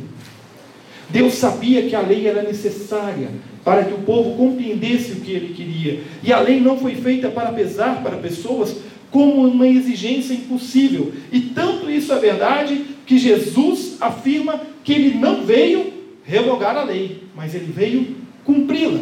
Deus 1.10 1.34
sabia 1.36 1.84
que 1.84 1.96
a 1.96 2.02
lei 2.02 2.28
era 2.28 2.44
necessária 2.44 3.30
para 3.64 3.84
que 3.84 3.94
o 3.94 4.00
povo 4.00 4.36
compreendesse 4.36 5.14
o 5.14 5.22
que 5.22 5.32
ele 5.32 5.54
queria, 5.54 6.02
e 6.24 6.32
a 6.32 6.40
lei 6.40 6.60
não 6.60 6.78
foi 6.78 6.96
feita 6.96 7.30
para 7.30 7.52
pesar 7.52 8.02
para 8.02 8.18
pessoas 8.18 8.76
como 9.12 9.46
uma 9.48 9.68
exigência 9.68 10.34
impossível. 10.34 11.12
E 11.32 11.42
tanto 11.42 11.90
isso 11.90 12.14
é 12.14 12.20
verdade 12.20 12.86
que 13.06 13.18
Jesus 13.18 13.98
afirma 14.00 14.62
que 14.84 14.94
ele 14.94 15.18
não 15.18 15.44
veio 15.44 15.92
revogar 16.24 16.78
a 16.78 16.84
lei, 16.84 17.24
mas 17.36 17.56
ele 17.56 17.72
veio 17.72 18.16
cumpri-la. 18.46 19.02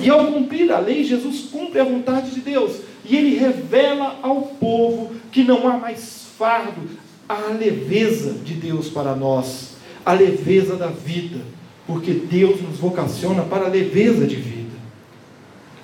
E 0.00 0.10
ao 0.10 0.26
cumprir 0.26 0.70
a 0.72 0.78
lei, 0.78 1.04
Jesus 1.04 1.48
cumpre 1.50 1.80
a 1.80 1.84
vontade 1.84 2.30
de 2.30 2.40
Deus. 2.40 2.80
E 3.08 3.16
ele 3.16 3.36
revela 3.36 4.18
ao 4.20 4.42
povo 4.42 5.12
que 5.30 5.42
não 5.42 5.66
há 5.68 5.78
mais 5.78 6.26
fardo, 6.36 6.82
a 7.28 7.52
leveza 7.52 8.34
de 8.44 8.54
Deus 8.54 8.88
para 8.88 9.14
nós, 9.14 9.75
a 10.06 10.12
leveza 10.12 10.76
da 10.76 10.86
vida, 10.86 11.40
porque 11.84 12.12
Deus 12.12 12.62
nos 12.62 12.78
vocaciona 12.78 13.42
para 13.42 13.66
a 13.66 13.68
leveza 13.68 14.24
de 14.24 14.36
vida. 14.36 14.76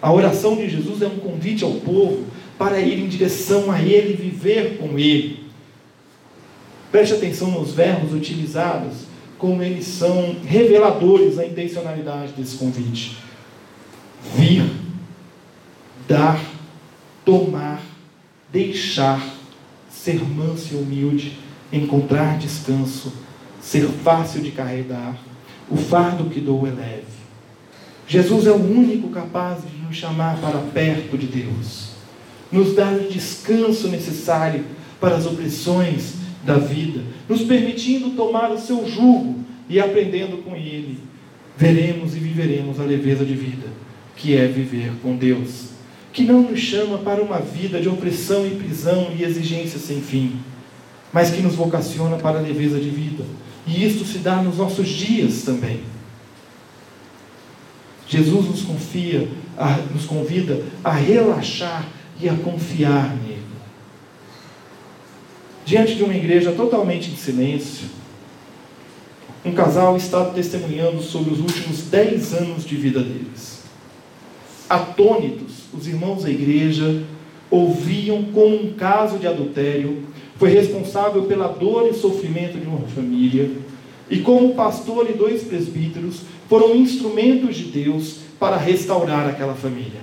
A 0.01 0.13
oração 0.13 0.55
de 0.55 0.71
Jesus 0.71 1.03
é 1.03 1.09
um 1.09 1.19
convite 1.19 1.65
ao 1.65 1.73
povo 1.73 2.25
para 2.57 2.81
ir 2.81 3.01
em 3.01 3.09
direção 3.09 3.71
a 3.73 3.83
Ele, 3.83 4.15
viver 4.15 4.79
com 4.79 4.97
Ele. 4.97 5.41
Preste 6.93 7.15
atenção 7.15 7.51
nos 7.51 7.73
verbos 7.73 8.13
utilizados, 8.13 9.07
como 9.39 9.61
eles 9.61 9.87
são 9.87 10.37
reveladores 10.45 11.35
da 11.37 11.45
intencionalidade 11.45 12.33
desse 12.33 12.57
convite. 12.57 13.17
Vir, 14.37 14.71
dar, 16.07 16.41
tomar, 17.25 17.83
deixar, 18.53 19.21
ser 19.91 20.23
manso 20.23 20.75
e 20.75 20.77
humilde, 20.77 21.39
encontrar 21.73 22.39
descanso, 22.39 23.13
ser 23.63 23.87
fácil 23.87 24.43
de 24.43 24.51
carregar, 24.51 25.17
o 25.71 25.77
fardo 25.77 26.29
que 26.29 26.41
dou 26.41 26.67
é 26.67 26.71
leve. 26.71 27.23
Jesus 28.07 28.47
é 28.47 28.51
o 28.51 28.57
único 28.57 29.09
capaz 29.09 29.63
de 29.63 29.75
nos 29.79 29.97
chamar 29.97 30.37
para 30.39 30.59
perto 30.59 31.17
de 31.17 31.27
Deus, 31.27 31.93
nos 32.51 32.75
dar 32.75 32.93
o 32.93 33.09
descanso 33.09 33.89
necessário 33.89 34.67
para 35.01 35.17
as 35.17 35.25
opressões 35.25 36.17
da 36.45 36.59
vida, 36.59 37.01
nos 37.27 37.43
permitindo 37.43 38.11
tomar 38.11 38.51
o 38.51 38.59
seu 38.59 38.87
jugo 38.87 39.37
e 39.69 39.81
aprendendo 39.81 40.43
com 40.43 40.55
ele, 40.55 40.99
veremos 41.57 42.15
e 42.15 42.19
viveremos 42.19 42.79
a 42.79 42.85
leveza 42.85 43.25
de 43.25 43.35
vida, 43.35 43.69
que 44.17 44.37
é 44.37 44.47
viver 44.47 44.93
com 45.03 45.17
Deus 45.17 45.73
que 46.13 46.23
não 46.23 46.43
nos 46.43 46.61
chama 46.61 46.99
para 46.99 47.23
uma 47.23 47.39
vida 47.39 47.81
de 47.81 47.89
opressão 47.89 48.47
e 48.47 48.51
prisão 48.51 49.09
e 49.17 49.25
exigência 49.25 49.79
sem 49.79 50.01
fim, 50.01 50.37
mas 51.13 51.31
que 51.31 51.41
nos 51.41 51.55
vocaciona 51.55 52.17
para 52.17 52.39
a 52.39 52.43
leveza 52.43 52.79
de 52.79 52.91
vida. 52.91 53.25
E 53.67 53.87
isto 53.87 54.05
se 54.05 54.19
dá 54.19 54.37
nos 54.37 54.57
nossos 54.57 54.89
dias 54.89 55.43
também. 55.43 55.81
Jesus 58.09 58.47
nos 58.47 58.63
confia, 58.63 59.29
a, 59.57 59.77
nos 59.93 60.05
convida 60.05 60.63
a 60.83 60.93
relaxar 60.93 61.89
e 62.21 62.29
a 62.29 62.35
confiar 62.35 63.17
nele. 63.17 63.43
Diante 65.65 65.95
de 65.95 66.03
uma 66.03 66.15
igreja 66.15 66.53
totalmente 66.53 67.11
em 67.11 67.17
silêncio, 67.17 67.87
um 69.45 69.53
casal 69.53 69.97
está 69.97 70.25
testemunhando 70.27 71.03
sobre 71.03 71.33
os 71.33 71.41
últimos 71.41 71.83
dez 71.85 72.33
anos 72.35 72.65
de 72.65 72.77
vida 72.77 73.01
deles. 73.01 73.63
Atônitos 74.69 75.63
os 75.73 75.87
irmãos 75.87 76.25
da 76.25 76.31
igreja 76.31 77.03
ouviam 77.51 78.25
como 78.25 78.63
um 78.63 78.73
caso 78.75 79.19
de 79.19 79.27
adultério 79.27 80.03
foi 80.43 80.51
responsável 80.51 81.23
pela 81.23 81.47
dor 81.47 81.89
e 81.89 81.95
sofrimento 81.95 82.59
de 82.59 82.67
uma 82.67 82.81
família, 82.89 83.49
e 84.11 84.19
como 84.19 84.55
pastor 84.55 85.09
e 85.09 85.13
dois 85.13 85.45
presbíteros 85.45 86.23
foram 86.49 86.75
instrumentos 86.75 87.55
de 87.55 87.67
Deus 87.67 88.17
para 88.41 88.57
restaurar 88.57 89.29
aquela 89.29 89.55
família. 89.55 90.01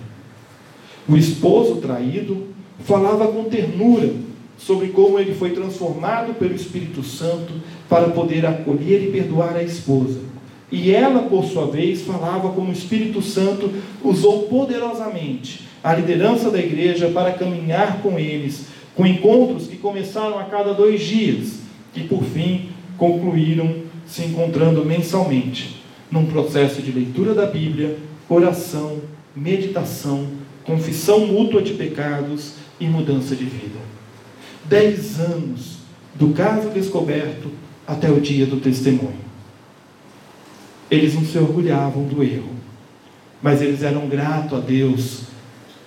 O 1.09 1.17
esposo 1.17 1.81
traído 1.81 2.47
falava 2.85 3.27
com 3.27 3.49
ternura 3.49 4.13
sobre 4.57 4.87
como 4.87 5.19
ele 5.19 5.35
foi 5.35 5.49
transformado 5.49 6.33
pelo 6.35 6.55
Espírito 6.55 7.03
Santo 7.03 7.51
para 7.89 8.07
poder 8.07 8.45
acolher 8.45 9.03
e 9.03 9.11
perdoar 9.11 9.57
a 9.57 9.63
esposa. 9.63 10.21
E 10.71 10.89
ela, 10.91 11.23
por 11.23 11.43
sua 11.43 11.67
vez, 11.67 12.03
falava 12.03 12.47
como 12.53 12.69
o 12.69 12.73
Espírito 12.73 13.21
Santo 13.21 13.69
usou 14.01 14.43
poderosamente 14.43 15.67
a 15.83 15.93
liderança 15.93 16.49
da 16.49 16.59
igreja 16.59 17.09
para 17.09 17.33
caminhar 17.33 18.01
com 18.01 18.17
eles, 18.17 18.67
com 18.99 19.07
encontros 19.07 19.65
que 19.65 19.77
começaram 19.77 20.37
a 20.37 20.43
cada 20.43 20.73
dois 20.73 20.99
dias 20.99 21.59
e, 21.95 22.01
por 22.01 22.21
fim, 22.21 22.71
concluíram 22.97 23.83
se 24.05 24.23
encontrando 24.23 24.83
mensalmente, 24.83 25.81
num 26.11 26.25
processo 26.25 26.81
de 26.81 26.91
leitura 26.91 27.33
da 27.33 27.45
Bíblia, 27.45 27.97
oração, 28.27 28.99
meditação, 29.33 30.27
confissão 30.65 31.25
mútua 31.27 31.61
de 31.61 31.75
pecados 31.75 32.55
e 32.77 32.87
mudança 32.87 33.37
de 33.37 33.45
vida. 33.45 33.79
Dez 34.65 35.17
anos 35.17 35.77
do 36.13 36.33
caso 36.33 36.69
descoberto 36.69 37.51
até 37.87 38.11
o 38.11 38.19
dia 38.19 38.45
do 38.45 38.57
testemunho. 38.57 39.29
Eles 40.91 41.13
não 41.13 41.23
se 41.23 41.37
orgulhavam 41.37 42.03
do 42.03 42.21
erro, 42.21 42.51
mas 43.41 43.61
eles 43.61 43.81
eram 43.81 44.09
gratos 44.09 44.57
a 44.57 44.61
Deus 44.61 45.21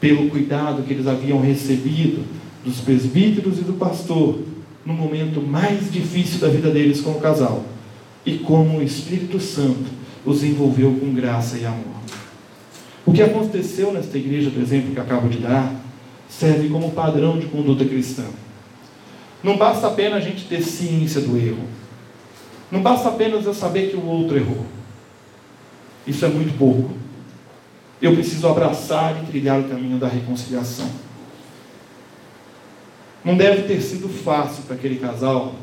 pelo 0.00 0.30
cuidado 0.30 0.82
que 0.82 0.94
eles 0.94 1.06
haviam 1.06 1.42
recebido 1.42 2.40
dos 2.64 2.80
presbíteros 2.80 3.58
e 3.58 3.62
do 3.62 3.74
pastor 3.74 4.40
no 4.84 4.92
momento 4.92 5.40
mais 5.40 5.90
difícil 5.90 6.40
da 6.40 6.48
vida 6.48 6.70
deles 6.70 7.00
com 7.00 7.12
o 7.12 7.20
casal 7.20 7.64
e 8.24 8.38
como 8.38 8.78
o 8.78 8.82
Espírito 8.82 9.40
Santo 9.40 9.90
os 10.24 10.44
envolveu 10.44 10.94
com 10.94 11.12
graça 11.12 11.58
e 11.58 11.66
amor. 11.66 12.02
O 13.04 13.12
que 13.12 13.22
aconteceu 13.22 13.92
nesta 13.92 14.16
igreja, 14.16 14.50
por 14.50 14.62
exemplo, 14.62 14.92
que 14.92 15.00
acabo 15.00 15.28
de 15.28 15.38
dar, 15.38 15.74
serve 16.28 16.68
como 16.68 16.92
padrão 16.92 17.38
de 17.38 17.46
conduta 17.46 17.84
cristã. 17.84 18.24
Não 19.42 19.56
basta 19.56 19.88
apenas 19.88 20.18
a 20.18 20.20
gente 20.20 20.44
ter 20.44 20.62
ciência 20.62 21.20
do 21.20 21.36
erro. 21.36 21.64
Não 22.70 22.80
basta 22.80 23.08
apenas 23.08 23.44
eu 23.44 23.52
saber 23.52 23.90
que 23.90 23.96
o 23.96 24.06
outro 24.06 24.36
errou. 24.36 24.64
Isso 26.06 26.24
é 26.24 26.28
muito 26.28 26.56
pouco. 26.56 26.90
Eu 28.00 28.14
preciso 28.14 28.48
abraçar 28.48 29.20
e 29.22 29.26
trilhar 29.26 29.60
o 29.60 29.64
caminho 29.64 29.98
da 29.98 30.08
reconciliação. 30.08 30.88
Não 33.24 33.36
deve 33.36 33.62
ter 33.62 33.80
sido 33.80 34.08
fácil 34.08 34.64
para 34.64 34.74
aquele 34.74 34.96
casal 34.96 35.54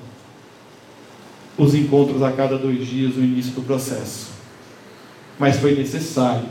os 1.57 1.75
encontros 1.75 2.23
a 2.23 2.31
cada 2.31 2.57
dois 2.57 2.87
dias, 2.87 3.17
o 3.17 3.19
início 3.19 3.51
do 3.51 3.61
processo. 3.61 4.29
mas 5.37 5.57
foi 5.57 5.73
necessário, 5.73 6.49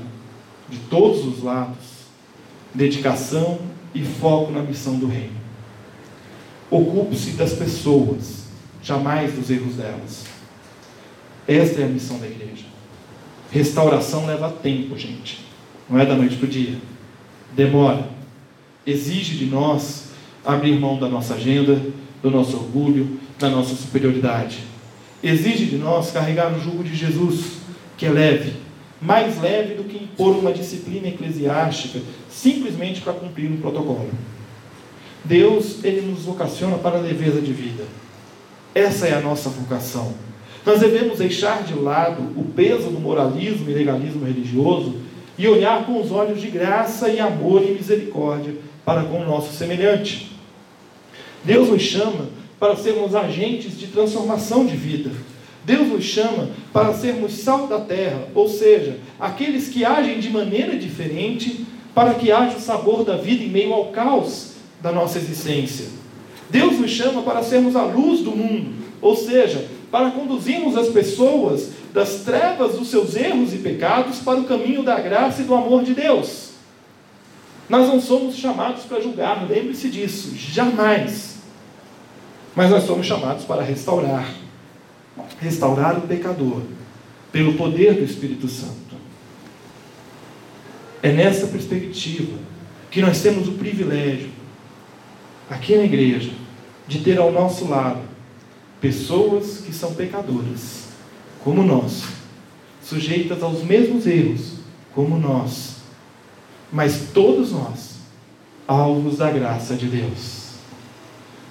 de 0.68 0.78
todos 0.90 1.26
os 1.26 1.42
lados, 1.42 1.76
dedicação 2.74 3.58
e 3.94 4.02
foco 4.02 4.50
na 4.50 4.62
missão 4.62 4.98
do 4.98 5.06
reino. 5.06 5.36
Ocupe-se 6.70 7.32
das 7.32 7.52
pessoas, 7.52 8.44
jamais 8.82 9.32
dos 9.34 9.50
erros 9.50 9.74
delas. 9.74 10.24
Esta 11.46 11.82
é 11.82 11.84
a 11.84 11.88
missão 11.88 12.18
da 12.18 12.26
igreja. 12.26 12.64
Restauração 13.50 14.26
leva 14.26 14.50
tempo, 14.50 14.96
gente. 14.96 15.44
Não 15.88 15.98
é 15.98 16.06
da 16.06 16.14
noite 16.14 16.36
para 16.36 16.46
o 16.46 16.50
dia. 16.50 16.76
Demora. 17.54 18.08
Exige 18.86 19.36
de 19.36 19.46
nós 19.46 20.07
abrir 20.48 20.80
mão 20.80 20.98
da 20.98 21.06
nossa 21.06 21.34
agenda, 21.34 21.78
do 22.22 22.30
nosso 22.30 22.56
orgulho, 22.56 23.20
da 23.38 23.50
nossa 23.50 23.74
superioridade. 23.76 24.61
Exige 25.22 25.66
de 25.66 25.76
nós 25.76 26.11
carregar 26.11 26.50
o 26.50 26.58
jugo 26.58 26.82
de 26.82 26.96
Jesus, 26.96 27.58
que 27.98 28.06
é 28.06 28.11
leve, 28.11 28.54
mais 28.98 29.38
leve 29.42 29.74
do 29.74 29.84
que 29.84 30.02
impor 30.02 30.34
uma 30.34 30.50
disciplina 30.50 31.08
eclesiástica 31.08 32.00
simplesmente 32.30 33.02
para 33.02 33.12
cumprir 33.12 33.50
um 33.50 33.58
protocolo. 33.58 34.11
Deus, 35.22 35.84
ele 35.84 36.00
nos 36.00 36.22
vocaciona 36.22 36.78
para 36.78 36.96
a 36.96 37.02
leveza 37.02 37.42
de 37.42 37.52
vida. 37.52 37.84
Essa 38.74 39.06
é 39.06 39.14
a 39.14 39.20
nossa 39.20 39.50
vocação. 39.50 40.14
Nós 40.64 40.80
devemos 40.80 41.18
deixar 41.18 41.62
de 41.62 41.74
lado 41.74 42.22
o 42.34 42.44
peso 42.56 42.88
do 42.88 42.98
moralismo 42.98 43.68
e 43.68 43.74
legalismo 43.74 44.24
religioso 44.24 44.96
e 45.37 45.46
olhar 45.46 45.84
com 45.84 46.00
os 46.00 46.11
olhos 46.11 46.40
de 46.40 46.48
graça 46.48 47.11
e 47.11 47.20
amor 47.20 47.62
e 47.62 47.72
misericórdia 47.72 48.54
para 48.88 49.02
com 49.02 49.20
o 49.20 49.26
nosso 49.26 49.52
semelhante. 49.52 50.38
Deus 51.44 51.68
nos 51.68 51.83
chama 51.83 52.27
para 52.59 52.77
sermos 52.77 53.14
agentes 53.14 53.79
de 53.79 53.87
transformação 53.87 54.66
de 54.66 54.77
vida. 54.77 55.11
Deus 55.64 55.88
nos 55.88 56.05
chama 56.05 56.48
para 56.72 56.94
sermos 56.94 57.33
sal 57.33 57.66
da 57.66 57.79
terra, 57.81 58.29
ou 58.35 58.48
seja, 58.48 58.98
aqueles 59.20 59.68
que 59.68 59.85
agem 59.85 60.18
de 60.18 60.31
maneira 60.31 60.77
diferente 60.77 61.66
para 61.94 62.14
que 62.14 62.33
haja 62.33 62.57
o 62.57 62.61
sabor 62.61 63.05
da 63.05 63.16
vida 63.16 63.44
em 63.44 63.48
meio 63.48 63.72
ao 63.72 63.87
caos 63.87 64.53
da 64.81 64.90
nossa 64.90 65.18
existência. 65.18 65.87
Deus 66.48 66.79
nos 66.79 66.90
chama 66.90 67.22
para 67.22 67.42
sermos 67.42 67.77
a 67.77 67.83
luz 67.85 68.20
do 68.20 68.31
mundo, 68.31 68.72
ou 69.03 69.14
seja, 69.14 69.68
para 69.90 70.11
conduzirmos 70.11 70.77
as 70.77 70.88
pessoas 70.88 71.70
das 71.92 72.20
trevas 72.20 72.74
dos 72.77 72.88
seus 72.88 73.16
erros 73.16 73.53
e 73.53 73.59
pecados 73.59 74.18
para 74.18 74.40
o 74.40 74.44
caminho 74.44 74.83
da 74.83 74.98
graça 75.01 75.42
e 75.42 75.44
do 75.44 75.55
amor 75.55 75.83
de 75.83 75.94
Deus. 75.94 76.51
Nós 77.68 77.87
não 77.88 78.00
somos 78.00 78.37
chamados 78.37 78.85
para 78.85 79.00
julgar, 79.00 79.46
lembre-se 79.48 79.90
disso, 79.90 80.35
jamais. 80.35 81.38
Mas 82.57 82.70
nós 82.70 82.85
somos 82.85 83.07
chamados 83.07 83.44
para 83.44 83.62
restaurar 83.62 84.28
restaurar 85.40 85.98
o 85.98 86.02
pecador 86.02 86.62
pelo 87.33 87.54
poder 87.54 87.94
do 87.94 88.04
Espírito 88.04 88.48
Santo. 88.48 88.96
É 91.02 91.12
nessa 91.12 91.46
perspectiva 91.46 92.37
que 92.90 93.00
nós 93.00 93.20
temos 93.20 93.48
o 93.48 93.52
privilégio, 93.52 94.31
aqui 95.48 95.76
na 95.76 95.85
igreja, 95.85 96.33
de 96.87 97.00
ter 97.00 97.18
ao 97.18 97.31
nosso 97.31 97.68
lado 97.68 98.00
pessoas 98.81 99.59
que 99.59 99.72
são 99.72 99.94
pecadoras, 99.94 100.88
como 101.44 101.62
nós, 101.62 102.04
sujeitas 102.83 103.42
aos 103.42 103.62
mesmos 103.62 104.07
erros, 104.07 104.54
como 104.94 105.18
nós, 105.18 105.76
mas 106.72 107.09
todos 107.12 107.52
nós, 107.52 107.98
alvos 108.66 109.18
da 109.18 109.31
graça 109.31 109.74
de 109.74 109.87
Deus. 109.87 110.48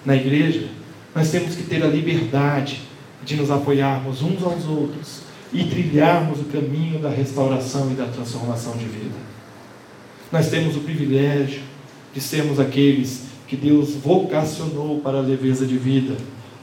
Na 0.06 0.16
igreja, 0.16 0.70
nós 1.16 1.32
temos 1.32 1.56
que 1.56 1.64
ter 1.64 1.84
a 1.84 1.88
liberdade 1.88 2.82
de 3.24 3.36
nos 3.36 3.50
apoiarmos 3.50 4.22
uns 4.22 4.44
aos 4.44 4.66
outros 4.66 5.22
e 5.52 5.64
trilharmos 5.64 6.40
o 6.42 6.46
caminho 6.46 7.00
da 7.00 7.10
restauração 7.10 7.92
e 7.92 7.96
da 7.96 8.06
transformação 8.06 8.78
de 8.78 8.86
vida. 8.86 9.16
Nós 10.32 10.50
temos 10.50 10.76
o 10.76 10.82
privilégio 10.82 11.62
de 12.14 12.22
sermos 12.22 12.60
aqueles 12.60 13.24
que 13.48 13.56
Deus 13.56 13.96
vocacionou 13.96 15.00
para 15.00 15.20
a 15.20 15.22
leveza 15.22 15.66
de 15.66 15.78
vida, 15.78 16.18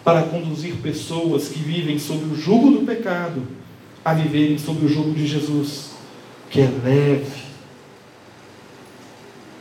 para 0.04 0.22
conduzir 0.22 0.74
pessoas 0.76 1.48
que 1.48 1.58
vivem 1.58 1.98
sob 1.98 2.24
o 2.26 2.36
jugo 2.36 2.70
do 2.70 2.86
pecado 2.86 3.42
a 4.04 4.12
viverem 4.12 4.58
sob 4.58 4.84
o 4.84 4.88
jugo 4.88 5.12
de 5.12 5.26
Jesus, 5.26 5.92
que 6.50 6.60
é 6.60 6.70
leve, 6.84 7.43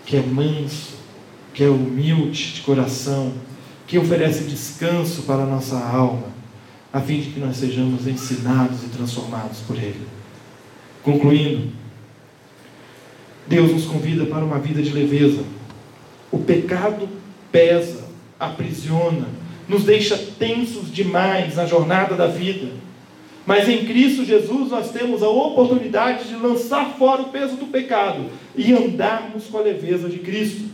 que 0.06 0.18
é 0.18 0.22
manso, 0.22 0.94
que 1.54 1.64
é 1.64 1.70
humilde 1.70 2.54
de 2.54 2.62
coração, 2.62 3.34
que 3.88 3.98
oferece 3.98 4.44
descanso 4.46 5.24
para 5.24 5.44
a 5.44 5.46
nossa 5.46 5.78
alma 5.78 6.34
a 6.94 7.02
fim 7.02 7.20
de 7.20 7.32
que 7.32 7.40
nós 7.40 7.58
sejamos 7.58 8.06
ensinados 8.06 8.84
e 8.84 8.88
transformados 8.88 9.62
por 9.62 9.76
Ele. 9.76 10.08
Concluindo, 11.02 11.72
Deus 13.48 13.72
nos 13.72 13.86
convida 13.86 14.26
para 14.28 14.46
uma 14.46 14.60
vida 14.60 14.80
de 14.80 14.92
leveza. 14.92 15.44
O 16.32 16.38
pecado 16.38 17.10
pesa, 17.52 18.08
aprisiona, 18.40 19.28
nos 19.68 19.84
deixa 19.84 20.16
tensos 20.38 20.94
demais 20.94 21.56
na 21.56 21.66
jornada 21.66 22.16
da 22.16 22.28
vida. 22.28 22.68
Mas 23.46 23.68
em 23.68 23.86
Cristo 23.86 24.24
Jesus 24.24 24.70
nós 24.70 24.92
temos 24.92 25.22
a 25.22 25.28
oportunidade 25.28 26.30
de 26.30 26.36
lançar 26.36 26.96
fora 26.98 27.24
o 27.24 27.30
peso 27.30 27.58
do 27.58 27.66
pecado 27.66 28.26
e 28.56 28.74
andarmos 28.74 29.48
com 29.48 29.58
a 29.58 29.62
leveza 29.62 30.08
de 30.08 30.20
Cristo, 30.20 30.70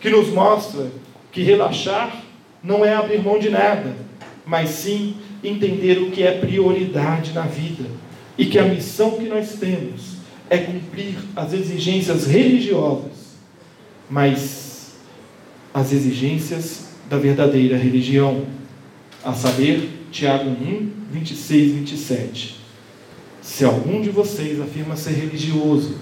que 0.00 0.10
nos 0.10 0.28
mostra 0.28 0.90
que 1.30 1.42
relaxar 1.42 2.22
não 2.62 2.84
é 2.84 2.94
abrir 2.94 3.22
mão 3.22 3.38
de 3.38 3.48
nada, 3.48 3.96
mas 4.44 4.70
sim 4.70 5.16
entender 5.42 5.98
o 5.98 6.10
que 6.10 6.22
é 6.22 6.32
prioridade 6.38 7.32
na 7.32 7.42
vida 7.42 7.84
e 8.36 8.46
que 8.46 8.58
a 8.58 8.64
missão 8.64 9.12
que 9.12 9.24
nós 9.24 9.54
temos 9.54 10.16
é 10.50 10.58
cumprir 10.58 11.16
as 11.34 11.52
exigências 11.52 12.26
religiosas, 12.26 13.36
mas 14.10 14.92
as 15.72 15.92
exigências 15.92 16.88
da 17.08 17.16
verdadeira 17.16 17.76
religião, 17.76 18.44
a 19.24 19.32
saber, 19.32 20.06
Tiago 20.10 20.50
1, 20.50 20.90
26 21.10 21.62
e 21.62 21.74
27. 21.74 22.56
Se 23.40 23.64
algum 23.64 24.00
de 24.00 24.10
vocês 24.10 24.60
afirma 24.60 24.96
ser 24.96 25.12
religioso, 25.12 25.96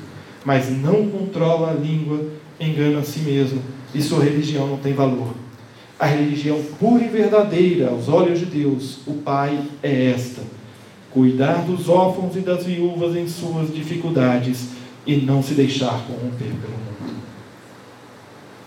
mas 0.44 0.70
não 0.70 1.09
controla 1.09 1.70
a 1.70 1.74
língua, 1.74 2.24
engana 2.59 3.00
a 3.00 3.04
si 3.04 3.20
mesmo, 3.20 3.62
e 3.94 4.00
sua 4.02 4.22
religião 4.22 4.66
não 4.66 4.78
tem 4.78 4.92
valor. 4.92 5.35
A 5.98 6.06
religião 6.06 6.62
pura 6.78 7.04
e 7.04 7.09
verdadeira 7.09 7.90
aos 7.90 8.09
olhos 8.09 8.38
de 8.38 8.46
Deus, 8.46 9.00
o 9.06 9.14
Pai, 9.14 9.61
é 9.83 10.11
esta: 10.11 10.42
cuidar 11.11 11.64
dos 11.66 11.88
órfãos 11.88 12.37
e 12.37 12.40
das 12.40 12.64
viúvas 12.64 13.14
em 13.16 13.28
suas 13.28 13.72
dificuldades 13.72 14.68
e 15.06 15.16
não 15.16 15.42
se 15.42 15.54
deixar 15.54 16.06
corromper 16.06 16.48
pelo 16.48 16.72
mundo. 16.72 17.20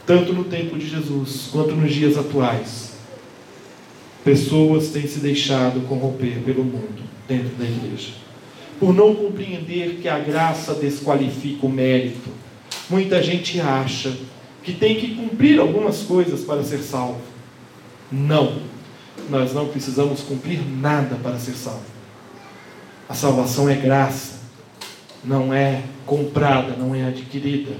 Tanto 0.05 0.33
no 0.33 0.43
tempo 0.43 0.77
de 0.77 0.87
Jesus 0.87 1.49
quanto 1.51 1.75
nos 1.75 1.93
dias 1.93 2.17
atuais, 2.17 2.92
pessoas 4.23 4.89
têm 4.89 5.05
se 5.07 5.19
deixado 5.19 5.85
corromper 5.87 6.39
pelo 6.43 6.63
mundo 6.63 7.03
dentro 7.27 7.55
da 7.55 7.65
igreja, 7.65 8.13
por 8.79 8.93
não 8.93 9.13
compreender 9.13 9.99
que 10.01 10.07
a 10.07 10.19
graça 10.19 10.73
desqualifica 10.73 11.65
o 11.65 11.69
mérito. 11.69 12.29
Muita 12.89 13.21
gente 13.21 13.59
acha 13.59 14.15
que 14.63 14.73
tem 14.73 14.95
que 14.95 15.15
cumprir 15.15 15.59
algumas 15.59 16.03
coisas 16.03 16.41
para 16.41 16.63
ser 16.63 16.79
salvo. 16.79 17.21
Não, 18.11 18.59
nós 19.29 19.53
não 19.53 19.67
precisamos 19.67 20.21
cumprir 20.21 20.59
nada 20.61 21.15
para 21.21 21.37
ser 21.37 21.53
salvo. 21.53 21.93
A 23.07 23.13
salvação 23.13 23.69
é 23.69 23.75
graça, 23.75 24.39
não 25.23 25.53
é 25.53 25.83
comprada, 26.05 26.75
não 26.75 26.95
é 26.95 27.05
adquirida. 27.05 27.71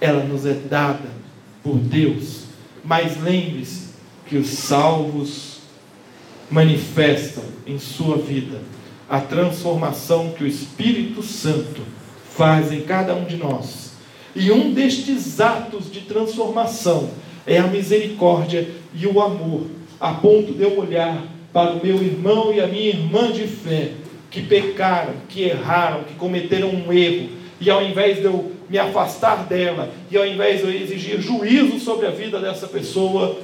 Ela 0.00 0.24
nos 0.24 0.46
é 0.46 0.52
dada 0.52 1.08
por 1.62 1.76
Deus. 1.76 2.44
Mas 2.84 3.20
lembre-se 3.20 3.88
que 4.26 4.36
os 4.36 4.48
salvos 4.48 5.49
manifestam 6.50 7.44
em 7.66 7.78
sua 7.78 8.16
vida 8.16 8.58
a 9.08 9.20
transformação 9.20 10.30
que 10.30 10.44
o 10.44 10.46
Espírito 10.46 11.22
Santo 11.22 11.82
faz 12.36 12.72
em 12.72 12.82
cada 12.82 13.14
um 13.14 13.24
de 13.24 13.36
nós. 13.36 13.92
E 14.34 14.52
um 14.52 14.72
destes 14.72 15.40
atos 15.40 15.90
de 15.90 16.02
transformação 16.02 17.10
é 17.46 17.58
a 17.58 17.66
misericórdia 17.66 18.68
e 18.94 19.06
o 19.06 19.20
amor, 19.20 19.66
a 19.98 20.12
ponto 20.12 20.52
de 20.52 20.62
eu 20.62 20.78
olhar 20.78 21.24
para 21.52 21.72
o 21.72 21.84
meu 21.84 21.96
irmão 21.96 22.52
e 22.54 22.60
a 22.60 22.66
minha 22.66 22.90
irmã 22.90 23.32
de 23.32 23.46
fé, 23.46 23.92
que 24.30 24.42
pecaram, 24.42 25.14
que 25.28 25.42
erraram, 25.42 26.04
que 26.04 26.14
cometeram 26.14 26.68
um 26.68 26.92
erro, 26.92 27.30
e 27.60 27.68
ao 27.68 27.82
invés 27.82 28.18
de 28.18 28.24
eu 28.24 28.52
me 28.68 28.78
afastar 28.78 29.44
dela, 29.46 29.92
e 30.08 30.16
ao 30.16 30.24
invés 30.24 30.60
de 30.60 30.66
eu 30.66 30.72
exigir 30.72 31.20
juízo 31.20 31.80
sobre 31.80 32.06
a 32.06 32.10
vida 32.10 32.38
dessa 32.38 32.68
pessoa, 32.68 33.36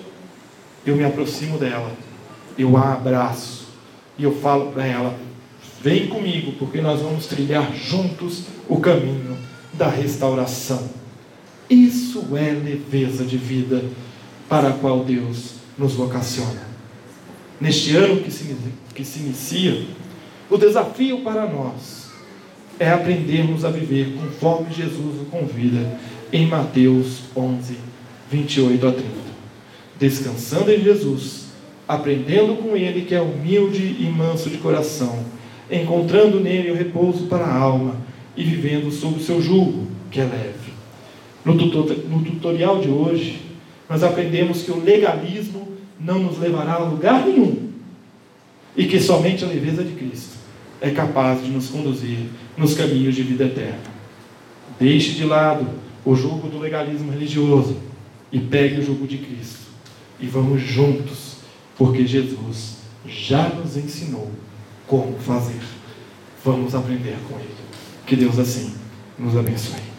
eu 0.86 0.94
me 0.94 1.04
aproximo 1.04 1.58
dela, 1.58 1.90
eu 2.58 2.76
a 2.76 2.94
abraço, 2.94 3.66
e 4.18 4.24
eu 4.24 4.34
falo 4.40 4.72
para 4.72 4.86
ela: 4.86 5.18
vem 5.82 6.08
comigo, 6.08 6.52
porque 6.58 6.80
nós 6.80 7.00
vamos 7.00 7.26
trilhar 7.26 7.74
juntos 7.74 8.44
o 8.68 8.78
caminho 8.78 9.36
da 9.72 9.88
restauração. 9.88 10.88
Isso 11.68 12.24
é 12.36 12.52
leveza 12.52 13.24
de 13.24 13.36
vida 13.36 13.84
para 14.48 14.68
a 14.68 14.72
qual 14.72 15.04
Deus 15.04 15.54
nos 15.76 15.94
vocaciona. 15.94 16.66
Neste 17.60 17.96
ano 17.96 18.22
que 18.22 18.30
se, 18.30 18.54
que 18.94 19.04
se 19.04 19.20
inicia, 19.20 19.86
o 20.48 20.56
desafio 20.56 21.20
para 21.20 21.46
nós 21.46 22.06
é 22.78 22.90
aprendermos 22.90 23.64
a 23.64 23.70
viver 23.70 24.14
conforme 24.16 24.72
Jesus 24.72 25.20
o 25.20 25.24
convida 25.24 25.98
em 26.32 26.46
Mateus 26.46 27.20
11, 27.34 27.76
28 28.30 28.86
a 28.86 28.92
30. 28.92 29.10
Descansando 29.98 30.70
em 30.70 30.82
Jesus, 30.82 31.45
aprendendo 31.86 32.56
com 32.56 32.76
Ele 32.76 33.02
que 33.02 33.14
é 33.14 33.20
humilde 33.20 33.96
e 34.00 34.04
manso 34.04 34.50
de 34.50 34.58
coração, 34.58 35.24
encontrando 35.70 36.40
nele 36.40 36.70
o 36.70 36.74
repouso 36.74 37.26
para 37.26 37.44
a 37.44 37.56
alma 37.56 37.96
e 38.36 38.44
vivendo 38.44 38.90
sob 38.90 39.16
o 39.16 39.20
seu 39.20 39.40
jugo, 39.40 39.86
que 40.10 40.20
é 40.20 40.24
leve. 40.24 40.72
No, 41.44 41.56
tutor, 41.56 41.96
no 42.08 42.22
tutorial 42.22 42.80
de 42.80 42.88
hoje, 42.88 43.40
nós 43.88 44.02
aprendemos 44.02 44.62
que 44.62 44.70
o 44.70 44.82
legalismo 44.82 45.68
não 45.98 46.18
nos 46.18 46.38
levará 46.38 46.74
a 46.74 46.84
lugar 46.84 47.24
nenhum 47.26 47.70
e 48.76 48.84
que 48.84 49.00
somente 49.00 49.44
a 49.44 49.48
leveza 49.48 49.82
de 49.82 49.92
Cristo 49.92 50.36
é 50.80 50.90
capaz 50.90 51.42
de 51.42 51.50
nos 51.50 51.68
conduzir 51.68 52.18
nos 52.56 52.74
caminhos 52.74 53.14
de 53.14 53.22
vida 53.22 53.44
eterna. 53.44 53.96
Deixe 54.78 55.12
de 55.12 55.24
lado 55.24 55.66
o 56.04 56.14
jugo 56.14 56.48
do 56.48 56.58
legalismo 56.58 57.10
religioso 57.10 57.76
e 58.30 58.38
pegue 58.38 58.80
o 58.80 58.84
jugo 58.84 59.06
de 59.06 59.18
Cristo 59.18 59.66
e 60.20 60.26
vamos 60.26 60.60
juntos, 60.62 61.25
porque 61.76 62.06
Jesus 62.06 62.76
já 63.06 63.48
nos 63.50 63.76
ensinou 63.76 64.30
como 64.86 65.18
fazer. 65.18 65.60
Vamos 66.44 66.74
aprender 66.74 67.16
com 67.28 67.38
Ele. 67.38 67.54
Que 68.06 68.16
Deus 68.16 68.38
assim 68.38 68.74
nos 69.18 69.36
abençoe. 69.36 69.95